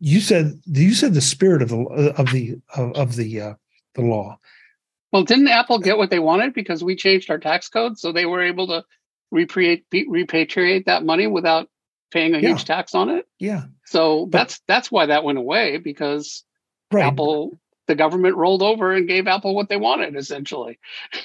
You 0.00 0.20
said 0.20 0.60
you 0.66 0.94
said 0.94 1.14
the 1.14 1.20
spirit 1.20 1.62
of 1.62 1.70
the 1.70 2.14
of 2.16 2.30
the 2.32 2.56
of, 2.76 2.92
of 2.92 3.16
the 3.16 3.40
uh, 3.40 3.54
the 3.94 4.02
law. 4.02 4.38
Well, 5.12 5.24
didn't 5.24 5.48
Apple 5.48 5.78
get 5.78 5.98
what 5.98 6.10
they 6.10 6.18
wanted 6.18 6.54
because 6.54 6.82
we 6.82 6.96
changed 6.96 7.30
our 7.30 7.38
tax 7.38 7.68
code, 7.68 7.98
so 7.98 8.12
they 8.12 8.24
were 8.24 8.42
able 8.42 8.66
to 8.68 8.82
repatriate, 9.32 9.84
repatriate 9.92 10.86
that 10.86 11.04
money 11.04 11.26
without 11.26 11.68
paying 12.12 12.34
a 12.34 12.38
Yeah. 12.38 12.50
huge 12.50 12.64
tax 12.64 12.94
on 12.94 13.08
it. 13.08 13.26
Yeah, 13.38 13.64
So 13.86 14.26
But- 14.26 14.38
that's 14.38 14.60
that's 14.68 14.92
why 14.92 15.06
that 15.06 15.24
went 15.24 15.38
away 15.38 15.78
because 15.78 16.44
right. 16.92 17.04
Apple, 17.06 17.58
the 17.88 17.94
government 17.94 18.36
rolled 18.36 18.62
over 18.62 18.92
and 18.92 19.08
gave 19.08 19.26
Apple 19.26 19.54
what 19.54 19.68
they 19.68 19.76
wanted, 19.76 20.14
essentially. 20.16 20.78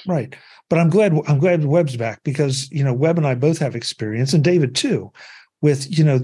Right. 0.06 0.34
But 0.68 0.78
I'm 0.80 0.90
glad 0.90 1.12
I'm 1.28 1.38
glad 1.38 1.64
Web's 1.64 1.96
back 1.96 2.22
because 2.24 2.70
you 2.70 2.82
know 2.84 2.92
Web 2.92 3.16
and 3.18 3.26
I 3.26 3.34
both 3.34 3.58
have 3.58 3.76
experience 3.76 4.32
and 4.32 4.42
David 4.44 4.74
too 4.74 5.12
with 5.62 5.96
you 5.96 6.04
know 6.04 6.20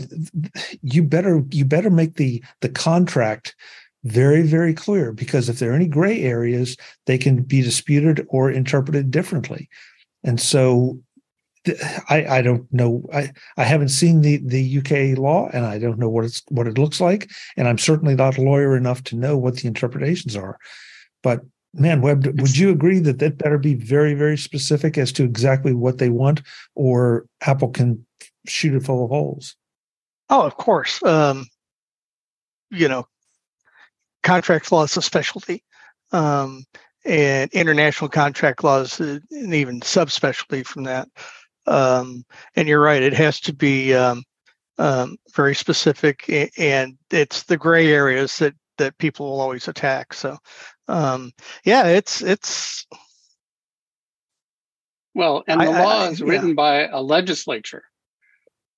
you 0.83 1.03
better 1.03 1.43
you 1.51 1.65
better 1.65 1.91
make 1.91 2.15
the 2.17 2.43
the 2.61 2.69
contract 2.69 3.55
very 4.05 4.43
very 4.43 4.75
clear 4.75 5.13
because 5.13 5.49
if 5.49 5.59
there 5.59 5.71
are 5.73 5.75
any 5.75 5.87
gray 5.89 6.21
areas 6.23 6.77
they 7.07 7.17
can 7.17 7.43
be 7.43 7.63
disputed 7.63 8.27
or 8.29 8.51
interpreted 8.51 9.11
differently. 9.11 9.69
And 10.25 10.39
so 10.41 10.99
I 12.09 12.27
I 12.39 12.43
don't 12.43 12.71
know 12.73 13.09
I 13.13 13.33
I 13.57 13.65
haven't 13.65 13.89
seen 13.89 14.21
the 14.21 14.39
the 14.45 14.79
UK 14.79 15.19
law 15.19 15.49
and 15.53 15.65
I 15.65 15.79
don't 15.79 15.99
know 15.99 16.11
what 16.11 16.25
it's 16.25 16.43
what 16.49 16.67
it 16.67 16.79
looks 16.79 17.01
like 17.01 17.31
and 17.57 17.67
I'm 17.67 17.79
certainly 17.79 18.15
not 18.15 18.39
a 18.39 18.43
lawyer 18.43 18.77
enough 18.77 19.03
to 19.05 19.17
know 19.17 19.37
what 19.37 19.57
the 19.57 19.69
interpretations 19.69 20.37
are. 20.37 20.59
But 21.23 21.41
man, 21.75 22.01
Web, 22.01 22.25
would 22.41 22.57
you 22.57 22.71
agree 22.71 23.01
that 23.01 23.19
that 23.19 23.39
better 23.39 23.59
be 23.59 23.75
very, 23.75 24.15
very 24.15 24.39
specific 24.39 24.97
as 24.97 25.13
to 25.13 25.25
exactly 25.25 25.75
what 25.75 25.99
they 25.99 26.09
want, 26.09 26.43
or 26.75 27.27
Apple 27.43 27.69
can 27.69 28.05
shoot 28.47 28.75
it 28.75 28.85
full 28.85 29.05
of 29.05 29.11
holes? 29.11 29.57
Oh, 30.31 30.43
of 30.43 30.57
course. 30.57 31.03
Um, 31.03 31.47
you 32.71 32.89
know, 32.89 33.07
contract 34.23 34.73
law 34.73 34.85
is 34.85 34.97
a 34.97 35.03
specialty, 35.03 35.63
um, 36.13 36.65
and 37.05 37.53
international 37.53 38.09
contract 38.09 38.65
law 38.65 38.81
is 38.81 39.01
uh, 39.01 39.19
an 39.33 39.53
even 39.53 39.81
subspecialty 39.81 40.65
from 40.65 40.85
that. 40.85 41.09
Um, 41.67 42.25
and 42.57 42.69
you're 42.69 42.81
right; 42.83 43.03
it 43.03 43.15
has 43.15 43.41
to 43.41 43.53
be 43.53 43.95
um, 43.95 44.23
um, 44.79 45.17
very 45.35 45.55
specific, 45.55 46.29
and 46.59 46.97
it's 47.11 47.45
the 47.45 47.57
gray 47.57 47.93
areas 47.93 48.39
that 48.39 48.55
that 48.79 48.99
people 48.99 49.31
will 49.31 49.41
always 49.41 49.69
attack. 49.69 50.13
So, 50.15 50.37
um, 50.89 51.33
yeah, 51.65 51.87
it's 51.87 52.23
it's 52.23 52.87
Well, 55.15 55.45
and 55.47 55.61
the 55.61 55.71
I- 55.71 55.83
law 55.83 56.05
I- 56.07 56.09
is 56.11 56.21
yeah. 56.21 56.27
written 56.27 56.55
by 56.55 56.87
a 56.89 57.01
legislature 57.01 57.85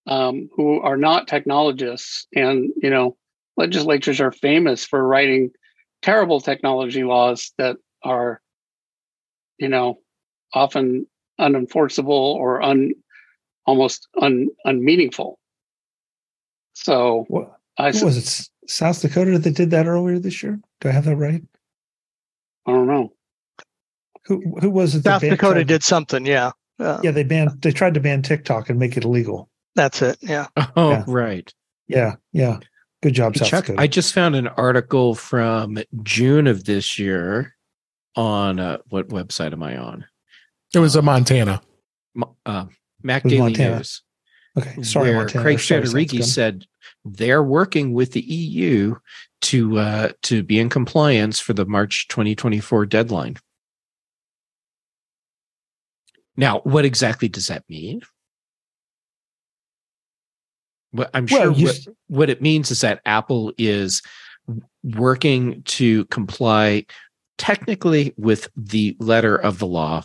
um, 0.07 0.49
who 0.55 0.81
are 0.81 0.97
not 0.97 1.29
technologists, 1.29 2.27
and 2.35 2.73
you 2.77 2.91
know, 2.91 3.17
legislatures 3.57 4.21
are 4.21 4.33
famous 4.33 4.85
for 4.85 5.05
writing 5.07 5.51
terrible 6.03 6.41
technology 6.41 7.03
laws 7.05 7.53
that 7.59 7.79
are, 8.05 8.41
you 9.59 9.69
know, 9.69 10.01
often 10.53 11.07
unenforceable 11.41 12.09
or 12.35 12.63
un 12.63 12.93
almost 13.67 14.09
un 14.21 14.49
unmeaningful. 14.65 15.39
So 16.75 17.25
What, 17.29 17.57
I, 17.79 17.91
what 17.93 18.03
was 18.05 18.17
it? 18.17 18.49
South 18.71 19.01
Dakota 19.01 19.39
that 19.39 19.55
did 19.55 19.71
that 19.71 19.87
earlier 19.87 20.19
this 20.19 20.43
year? 20.43 20.59
Do 20.81 20.89
I 20.89 20.93
have 20.93 21.05
that 21.05 21.17
right? 21.17 21.43
I 22.67 22.73
don't 22.73 22.87
know. 22.87 23.13
Who 24.27 24.43
who 24.61 24.71
was 24.71 24.95
it? 24.95 25.05
that 25.05 25.21
South 25.21 25.31
Dakota 25.31 25.55
tried- 25.55 25.67
did 25.69 25.83
something. 25.85 26.27
Yeah, 26.27 26.51
uh, 26.81 26.99
Yeah, 27.03 27.13
they 27.13 27.23
banned. 27.23 27.63
They 27.63 27.71
tried 27.71 27.95
to 27.95 28.01
ban 28.01 28.23
TikTok 28.23 28.69
and 28.71 28.79
make 28.79 28.97
it 28.97 29.05
illegal. 29.05 29.49
that's 29.77 30.03
it. 30.03 30.19
Yeah. 30.21 30.47
Oh, 30.77 30.91
Yeah. 30.91 31.05
right. 31.07 31.53
Yeah, 31.89 32.17
yeah. 32.33 32.59
Good 33.03 33.13
job, 33.15 33.35
Hey, 33.35 33.41
South 33.41 33.49
Chuck, 33.49 33.65
Dakota. 33.67 33.81
I 33.83 33.87
just 33.87 34.13
found 34.15 34.35
an 34.35 34.49
article 34.49 35.15
from 35.15 35.79
June 36.03 36.47
of 36.49 36.65
this 36.65 36.99
year 36.99 37.55
on 38.17 38.59
uh, 38.59 38.79
what 38.89 39.09
website 39.11 39.53
am 39.53 39.63
I 39.63 39.77
on? 39.77 40.05
It 40.75 40.79
was 40.81 40.97
a 40.97 41.03
Montana. 41.03 41.63
Mo- 42.15 42.37
Uh, 42.45 42.67
Mac 43.03 43.25
It 43.25 43.29
Daily 43.29 43.41
Montana. 43.41 43.77
News, 43.77 44.03
okay, 44.59 44.83
sorry, 44.83 45.11
where 45.11 45.19
Montana. 45.21 45.43
Craig 45.45 45.61
Sorry, 45.61 45.83
Federighi 45.83 46.25
said 46.25 46.65
they're 47.05 47.43
working 47.43 47.93
with 47.93 48.13
the 48.13 48.21
EU 48.21 48.97
to 49.43 49.79
uh, 49.79 50.09
to 50.23 50.43
be 50.43 50.59
in 50.59 50.69
compliance 50.69 51.39
for 51.39 51.53
the 51.53 51.67
March 51.67 52.09
2024 52.09 52.87
deadline. 52.87 53.37
Now, 56.37 56.61
what 56.65 56.85
exactly 56.85 57.29
does 57.29 57.47
that 57.49 57.65
mean? 57.69 58.03
Well, 60.93 61.09
I'm 61.15 61.27
Well, 61.31 61.45
sure 61.45 61.53
you 61.53 61.67
what, 61.67 61.79
what 62.09 62.31
it 62.31 62.43
means 62.43 62.71
is 62.71 62.81
that 62.81 63.01
Apple 63.07 63.53
is 63.59 64.03
working 64.83 65.63
to 65.65 66.05
comply 66.07 66.87
technically 67.39 68.15
with 68.17 68.49
the 68.57 68.97
letter 68.99 69.37
of 69.37 69.59
the 69.59 69.67
law. 69.67 70.03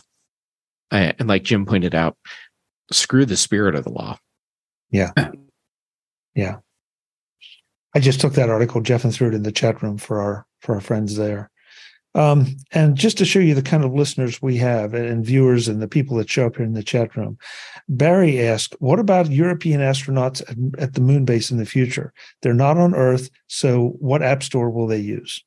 And 0.92 1.28
like 1.28 1.42
Jim 1.42 1.66
pointed 1.66 1.94
out, 1.94 2.16
screw 2.90 3.24
the 3.24 3.36
spirit 3.36 3.74
of 3.74 3.84
the 3.84 3.90
law. 3.92 4.18
Yeah. 4.90 5.12
yeah. 6.34 6.56
I 7.94 8.00
just 8.00 8.20
took 8.20 8.34
that 8.34 8.50
article, 8.50 8.80
Jeff, 8.80 9.04
and 9.04 9.12
threw 9.12 9.28
it 9.28 9.34
in 9.34 9.42
the 9.42 9.52
chat 9.52 9.82
room 9.82 9.98
for 9.98 10.20
our 10.20 10.46
for 10.60 10.74
our 10.74 10.80
friends 10.80 11.16
there. 11.16 11.50
Um, 12.14 12.56
and 12.72 12.94
just 12.94 13.16
to 13.18 13.24
show 13.24 13.38
you 13.38 13.54
the 13.54 13.62
kind 13.62 13.84
of 13.84 13.94
listeners 13.94 14.42
we 14.42 14.58
have 14.58 14.92
and 14.92 15.24
viewers 15.24 15.66
and 15.66 15.80
the 15.80 15.88
people 15.88 16.18
that 16.18 16.28
show 16.28 16.46
up 16.46 16.56
here 16.56 16.66
in 16.66 16.74
the 16.74 16.82
chat 16.82 17.16
room, 17.16 17.38
Barry 17.88 18.40
asked, 18.46 18.76
"What 18.80 18.98
about 18.98 19.30
European 19.30 19.80
astronauts 19.80 20.42
at, 20.42 20.82
at 20.82 20.94
the 20.94 21.00
moon 21.00 21.24
base 21.24 21.50
in 21.50 21.56
the 21.56 21.66
future? 21.66 22.12
They're 22.42 22.54
not 22.54 22.76
on 22.76 22.94
Earth, 22.94 23.30
so 23.46 23.96
what 23.98 24.22
app 24.22 24.42
store 24.42 24.70
will 24.70 24.86
they 24.86 25.00
use?" 25.00 25.42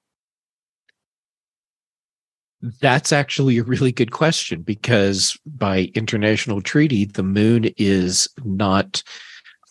That's 2.81 3.11
actually 3.11 3.57
a 3.57 3.63
really 3.63 3.91
good 3.91 4.11
question 4.11 4.61
because 4.61 5.37
by 5.45 5.91
international 5.93 6.61
treaty, 6.61 7.05
the 7.05 7.23
moon 7.23 7.65
is 7.77 8.27
not 8.43 9.03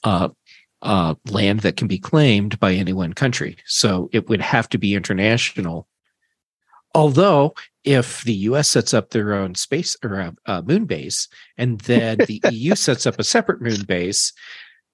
uh, 0.04 0.28
uh, 0.83 1.14
land 1.30 1.61
that 1.61 1.76
can 1.76 1.88
be 1.88 1.98
claimed 1.98 2.61
by 2.61 2.74
any 2.74 2.92
one 2.92 3.12
country. 3.12 3.57
So 3.66 4.09
it 4.12 4.28
would 4.28 4.40
have 4.40 4.68
to 4.70 4.78
be 4.78 4.94
international. 4.94 5.88
Although, 6.94 7.54
if 7.83 8.22
the 8.22 8.35
US 8.35 8.68
sets 8.68 8.94
up 8.94 9.11
their 9.11 9.35
own 9.35 9.54
space 9.57 9.96
or 10.04 10.20
uh, 10.20 10.30
uh, 10.46 10.62
moon 10.62 10.85
base, 10.85 11.26
and 11.59 11.80
then 11.80 12.18
the 12.18 12.40
EU 12.50 12.74
sets 12.76 13.07
up 13.07 13.18
a 13.18 13.24
separate 13.24 13.61
moon 13.61 13.83
base, 13.83 14.33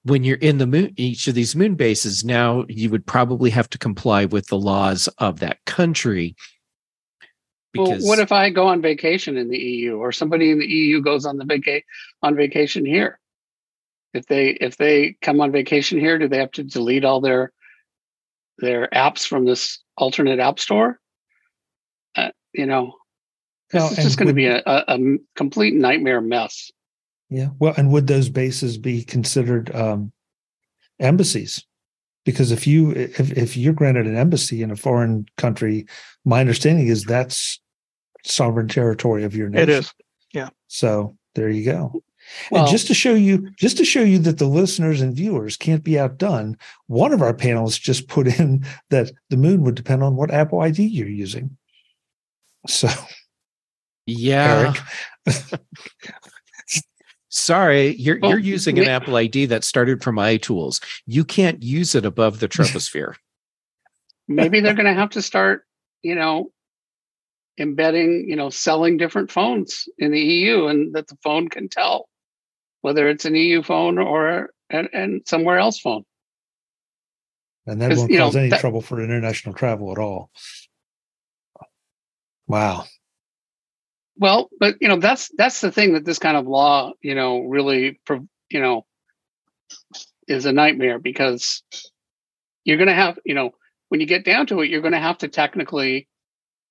when 0.03 0.23
you're 0.23 0.37
in 0.37 0.57
the 0.57 0.65
moon, 0.65 0.93
each 0.95 1.27
of 1.27 1.35
these 1.35 1.55
moon 1.55 1.75
bases, 1.75 2.25
now 2.25 2.65
you 2.67 2.89
would 2.89 3.05
probably 3.05 3.51
have 3.51 3.69
to 3.69 3.77
comply 3.77 4.25
with 4.25 4.47
the 4.47 4.57
laws 4.57 5.07
of 5.19 5.39
that 5.39 5.63
country. 5.65 6.35
Well, 7.75 7.97
what 8.01 8.19
if 8.19 8.31
I 8.31 8.49
go 8.49 8.67
on 8.67 8.81
vacation 8.81 9.37
in 9.37 9.49
the 9.49 9.57
EU, 9.57 9.97
or 9.97 10.11
somebody 10.11 10.51
in 10.51 10.59
the 10.59 10.67
EU 10.67 11.01
goes 11.01 11.25
on 11.25 11.37
the 11.37 11.45
vaca- 11.45 11.83
on 12.21 12.35
vacation 12.35 12.85
here? 12.85 13.19
If 14.13 14.25
they 14.27 14.49
if 14.49 14.77
they 14.77 15.15
come 15.21 15.39
on 15.39 15.51
vacation 15.51 15.99
here, 15.99 16.17
do 16.17 16.27
they 16.27 16.39
have 16.39 16.51
to 16.53 16.63
delete 16.63 17.05
all 17.05 17.21
their 17.21 17.53
their 18.57 18.89
apps 18.93 19.25
from 19.25 19.45
this 19.45 19.79
alternate 19.95 20.39
app 20.39 20.59
store? 20.59 20.99
Uh, 22.15 22.31
you 22.53 22.65
know, 22.65 22.95
this 23.71 23.81
Now, 23.81 23.89
is 23.89 24.03
just 24.03 24.17
going 24.17 24.27
to 24.27 24.33
be 24.33 24.47
a, 24.47 24.61
a, 24.65 24.83
a 24.87 25.17
complete 25.35 25.73
nightmare 25.73 26.19
mess. 26.19 26.71
Yeah. 27.29 27.49
Well, 27.59 27.73
and 27.77 27.89
would 27.91 28.07
those 28.07 28.27
bases 28.27 28.77
be 28.77 29.03
considered 29.03 29.73
um, 29.73 30.11
embassies? 30.99 31.65
Because 32.23 32.51
if 32.51 32.67
you 32.67 32.91
if 32.91 33.31
if 33.31 33.57
you're 33.57 33.73
granted 33.73 34.05
an 34.05 34.15
embassy 34.15 34.61
in 34.61 34.71
a 34.71 34.75
foreign 34.75 35.25
country, 35.37 35.87
my 36.23 36.39
understanding 36.39 36.87
is 36.87 37.03
that's 37.03 37.59
sovereign 38.23 38.67
territory 38.67 39.23
of 39.23 39.35
your 39.35 39.49
nation. 39.49 39.69
It 39.69 39.69
is. 39.69 39.93
Yeah 40.33 40.49
so 40.71 41.17
there 41.35 41.49
you 41.49 41.65
go. 41.65 42.01
Well, 42.49 42.63
and 42.63 42.71
just 42.71 42.87
to 42.87 42.93
show 42.93 43.13
you, 43.13 43.49
just 43.57 43.75
to 43.77 43.83
show 43.85 44.03
you 44.03 44.19
that 44.19 44.37
the 44.37 44.45
listeners 44.45 45.01
and 45.01 45.13
viewers 45.13 45.57
can't 45.57 45.83
be 45.83 45.99
outdone, 45.99 46.57
one 46.87 47.11
of 47.11 47.21
our 47.21 47.33
panelists 47.33 47.81
just 47.81 48.07
put 48.07 48.27
in 48.27 48.65
that 48.89 49.11
the 49.29 49.37
moon 49.37 49.63
would 49.63 49.75
depend 49.75 50.01
on 50.01 50.15
what 50.15 50.31
Apple 50.31 50.61
ID 50.61 50.83
you're 50.83 51.09
using. 51.09 51.57
So 52.67 52.87
Yeah. 54.05 54.73
Eric, 55.27 55.41
Sorry, 57.33 57.95
you're 57.95 58.19
Well, 58.19 58.31
you're 58.31 58.39
using 58.39 58.77
an 58.77 58.85
ma- 58.85 58.91
Apple 58.91 59.15
ID 59.15 59.45
that 59.47 59.63
started 59.63 60.03
from 60.03 60.17
iTools. 60.17 60.83
You 61.07 61.23
can't 61.23 61.63
use 61.63 61.95
it 61.95 62.05
above 62.05 62.39
the 62.41 62.47
troposphere. 62.49 63.15
maybe 64.27 64.59
they're 64.59 64.73
going 64.81 64.85
to 64.85 64.93
have 64.93 65.11
to 65.11 65.21
start, 65.21 65.65
you 66.03 66.13
know, 66.15 66.51
embedding, 67.57 68.25
you 68.27 68.35
know, 68.35 68.49
selling 68.49 68.97
different 68.97 69.31
phones 69.31 69.87
in 69.97 70.11
the 70.11 70.19
EU, 70.19 70.67
and 70.67 70.93
that 70.93 71.07
the 71.07 71.17
phone 71.23 71.47
can 71.47 71.69
tell 71.69 72.09
whether 72.81 73.07
it's 73.07 73.25
an 73.25 73.35
EU 73.35 73.61
phone 73.63 73.97
or 73.97 74.49
and, 74.69 74.89
and 74.93 75.21
somewhere 75.25 75.57
else 75.59 75.79
phone. 75.79 76.03
and 77.67 77.81
that 77.81 77.95
won't 77.95 78.11
you 78.11 78.17
know, 78.17 78.25
cause 78.25 78.35
any 78.35 78.49
that- 78.49 78.59
trouble 78.59 78.81
for 78.81 79.01
international 79.01 79.53
travel 79.55 79.91
at 79.91 79.97
all. 79.99 80.31
Wow. 82.47 82.85
Well, 84.21 84.51
but 84.59 84.75
you 84.79 84.87
know 84.87 84.97
that's 84.97 85.31
that's 85.35 85.61
the 85.61 85.71
thing 85.71 85.93
that 85.95 86.05
this 86.05 86.19
kind 86.19 86.37
of 86.37 86.45
law, 86.45 86.93
you 87.01 87.15
know, 87.15 87.39
really, 87.41 87.99
you 88.51 88.61
know, 88.61 88.85
is 90.27 90.45
a 90.45 90.53
nightmare 90.53 90.99
because 90.99 91.63
you're 92.63 92.77
going 92.77 92.87
to 92.87 92.93
have, 92.93 93.17
you 93.25 93.33
know, 93.33 93.51
when 93.89 93.99
you 93.99 94.05
get 94.05 94.23
down 94.23 94.45
to 94.47 94.61
it, 94.61 94.69
you're 94.69 94.81
going 94.81 94.93
to 94.93 94.99
have 94.99 95.17
to 95.19 95.27
technically 95.27 96.07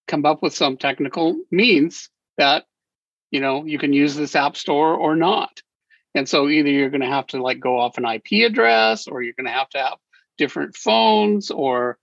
come 0.07 0.25
up 0.25 0.43
with 0.43 0.55
some 0.55 0.77
technical 0.77 1.37
means 1.51 2.09
that, 2.39 2.67
you 3.33 3.41
know, 3.41 3.65
you 3.65 3.79
can 3.79 3.93
use 3.93 4.15
this 4.15 4.37
app 4.37 4.57
store 4.57 4.95
or 4.95 5.17
not. 5.17 5.61
And 6.15 6.29
so 6.29 6.49
either 6.49 6.71
you're 6.71 6.91
going 6.91 7.01
to 7.03 7.09
have 7.09 7.29
to 7.29 7.43
like 7.43 7.61
go 7.61 7.81
off 7.81 7.99
an 7.99 8.07
IP 8.07 8.49
address 8.49 9.09
or 9.09 9.23
you're 9.23 9.35
going 9.37 9.47
to 9.47 9.53
have 9.53 9.69
to 9.71 9.79
have 9.79 9.99
different 10.39 10.77
phones 10.77 11.51
or, 11.51 11.99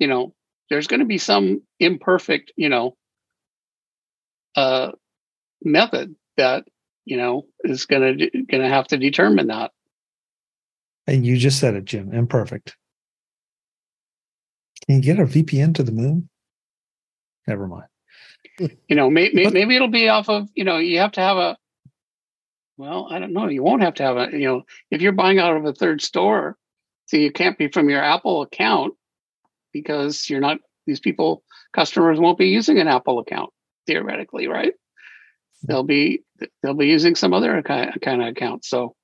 you 0.00 0.08
know, 0.08 0.34
there's 0.70 0.88
going 0.88 1.00
to 1.00 1.06
be 1.06 1.18
some 1.18 1.62
imperfect, 1.78 2.52
you 2.56 2.68
know, 2.68 2.96
uh, 4.58 4.90
method 5.62 6.16
that, 6.36 6.64
you 7.04 7.16
know, 7.16 7.46
is 7.62 7.86
going 7.86 8.18
to, 8.18 8.30
going 8.42 8.62
to 8.62 8.68
have 8.68 8.88
to 8.88 8.96
determine 8.96 9.46
that. 9.46 9.70
And 11.06 11.24
you 11.24 11.36
just 11.36 11.60
said 11.60 11.74
it, 11.74 11.84
Jim, 11.84 12.12
imperfect. 12.12 12.76
Can 14.84 14.96
you 14.96 15.02
get 15.02 15.20
a 15.20 15.24
VPN 15.24 15.76
to 15.76 15.84
the 15.84 15.92
moon? 15.92 16.28
Never 17.46 17.68
mind. 17.68 17.86
You 18.58 18.96
know, 18.96 19.08
may, 19.08 19.30
may, 19.32 19.48
maybe 19.48 19.76
it'll 19.76 19.88
be 19.88 20.08
off 20.08 20.28
of, 20.28 20.48
you 20.54 20.64
know, 20.64 20.78
you 20.78 20.98
have 20.98 21.12
to 21.12 21.20
have 21.20 21.36
a, 21.36 21.56
well, 22.76 23.06
I 23.10 23.20
don't 23.20 23.32
know. 23.32 23.48
You 23.48 23.62
won't 23.62 23.82
have 23.82 23.94
to 23.94 24.02
have 24.02 24.16
a, 24.16 24.28
you 24.32 24.46
know, 24.46 24.62
if 24.90 25.00
you're 25.00 25.12
buying 25.12 25.38
out 25.38 25.56
of 25.56 25.64
a 25.64 25.72
third 25.72 26.02
store, 26.02 26.56
so 27.06 27.16
you 27.16 27.30
can't 27.30 27.56
be 27.56 27.68
from 27.68 27.88
your 27.88 28.02
Apple 28.02 28.42
account 28.42 28.94
because 29.72 30.28
you're 30.28 30.40
not, 30.40 30.58
these 30.86 31.00
people, 31.00 31.44
customers 31.72 32.18
won't 32.18 32.38
be 32.38 32.48
using 32.48 32.78
an 32.78 32.88
Apple 32.88 33.20
account 33.20 33.50
theoretically, 33.88 34.46
right? 34.46 34.74
They'll 35.66 35.82
be, 35.82 36.22
they'll 36.62 36.74
be 36.74 36.86
using 36.86 37.16
some 37.16 37.34
other 37.34 37.60
kind 37.62 38.22
of 38.22 38.28
account. 38.28 38.64
So, 38.64 38.94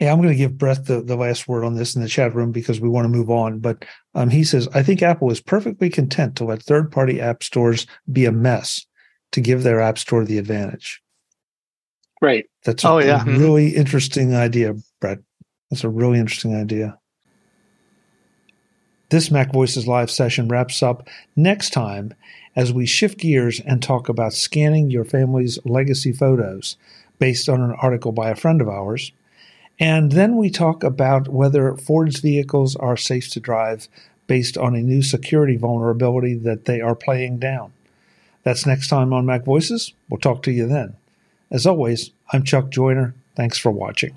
yeah, 0.00 0.10
I'm 0.10 0.18
going 0.18 0.30
to 0.30 0.34
give 0.34 0.58
Brett 0.58 0.86
the, 0.86 1.02
the 1.02 1.14
last 1.14 1.46
word 1.46 1.62
on 1.62 1.76
this 1.76 1.94
in 1.94 2.02
the 2.02 2.08
chat 2.08 2.34
room 2.34 2.50
because 2.50 2.80
we 2.80 2.88
want 2.88 3.04
to 3.04 3.08
move 3.10 3.30
on. 3.30 3.60
But 3.60 3.84
um, 4.14 4.30
he 4.30 4.42
says, 4.42 4.66
I 4.74 4.82
think 4.82 5.02
Apple 5.02 5.30
is 5.30 5.40
perfectly 5.40 5.90
content 5.90 6.36
to 6.36 6.44
let 6.44 6.62
third 6.62 6.90
party 6.90 7.20
app 7.20 7.44
stores 7.44 7.86
be 8.10 8.24
a 8.24 8.32
mess 8.32 8.84
to 9.32 9.40
give 9.40 9.62
their 9.62 9.80
app 9.80 9.98
store 9.98 10.24
the 10.24 10.38
advantage. 10.38 11.02
Right. 12.22 12.46
That's 12.64 12.82
a 12.82 12.88
oh, 12.88 12.98
yeah. 12.98 13.20
Mm-hmm. 13.20 13.38
really 13.38 13.68
interesting 13.76 14.34
idea, 14.34 14.74
Brett. 15.00 15.18
That's 15.70 15.84
a 15.84 15.88
really 15.88 16.18
interesting 16.18 16.56
idea. 16.56 16.98
This 19.10 19.28
Mac 19.28 19.52
Voices 19.52 19.88
Live 19.88 20.08
session 20.08 20.46
wraps 20.46 20.84
up 20.84 21.08
next 21.34 21.70
time 21.70 22.14
as 22.54 22.72
we 22.72 22.86
shift 22.86 23.18
gears 23.18 23.58
and 23.58 23.82
talk 23.82 24.08
about 24.08 24.34
scanning 24.34 24.88
your 24.88 25.04
family's 25.04 25.58
legacy 25.64 26.12
photos 26.12 26.76
based 27.18 27.48
on 27.48 27.60
an 27.60 27.72
article 27.82 28.12
by 28.12 28.30
a 28.30 28.36
friend 28.36 28.60
of 28.60 28.68
ours. 28.68 29.10
And 29.80 30.12
then 30.12 30.36
we 30.36 30.48
talk 30.48 30.84
about 30.84 31.26
whether 31.26 31.76
Ford's 31.76 32.20
vehicles 32.20 32.76
are 32.76 32.96
safe 32.96 33.28
to 33.32 33.40
drive 33.40 33.88
based 34.28 34.56
on 34.56 34.76
a 34.76 34.80
new 34.80 35.02
security 35.02 35.56
vulnerability 35.56 36.34
that 36.34 36.66
they 36.66 36.80
are 36.80 36.94
playing 36.94 37.40
down. 37.40 37.72
That's 38.44 38.64
next 38.64 38.86
time 38.86 39.12
on 39.12 39.26
Mac 39.26 39.44
Voices. 39.44 39.92
We'll 40.08 40.20
talk 40.20 40.44
to 40.44 40.52
you 40.52 40.68
then. 40.68 40.94
As 41.50 41.66
always, 41.66 42.12
I'm 42.32 42.44
Chuck 42.44 42.70
Joiner. 42.70 43.14
Thanks 43.34 43.58
for 43.58 43.72
watching. 43.72 44.16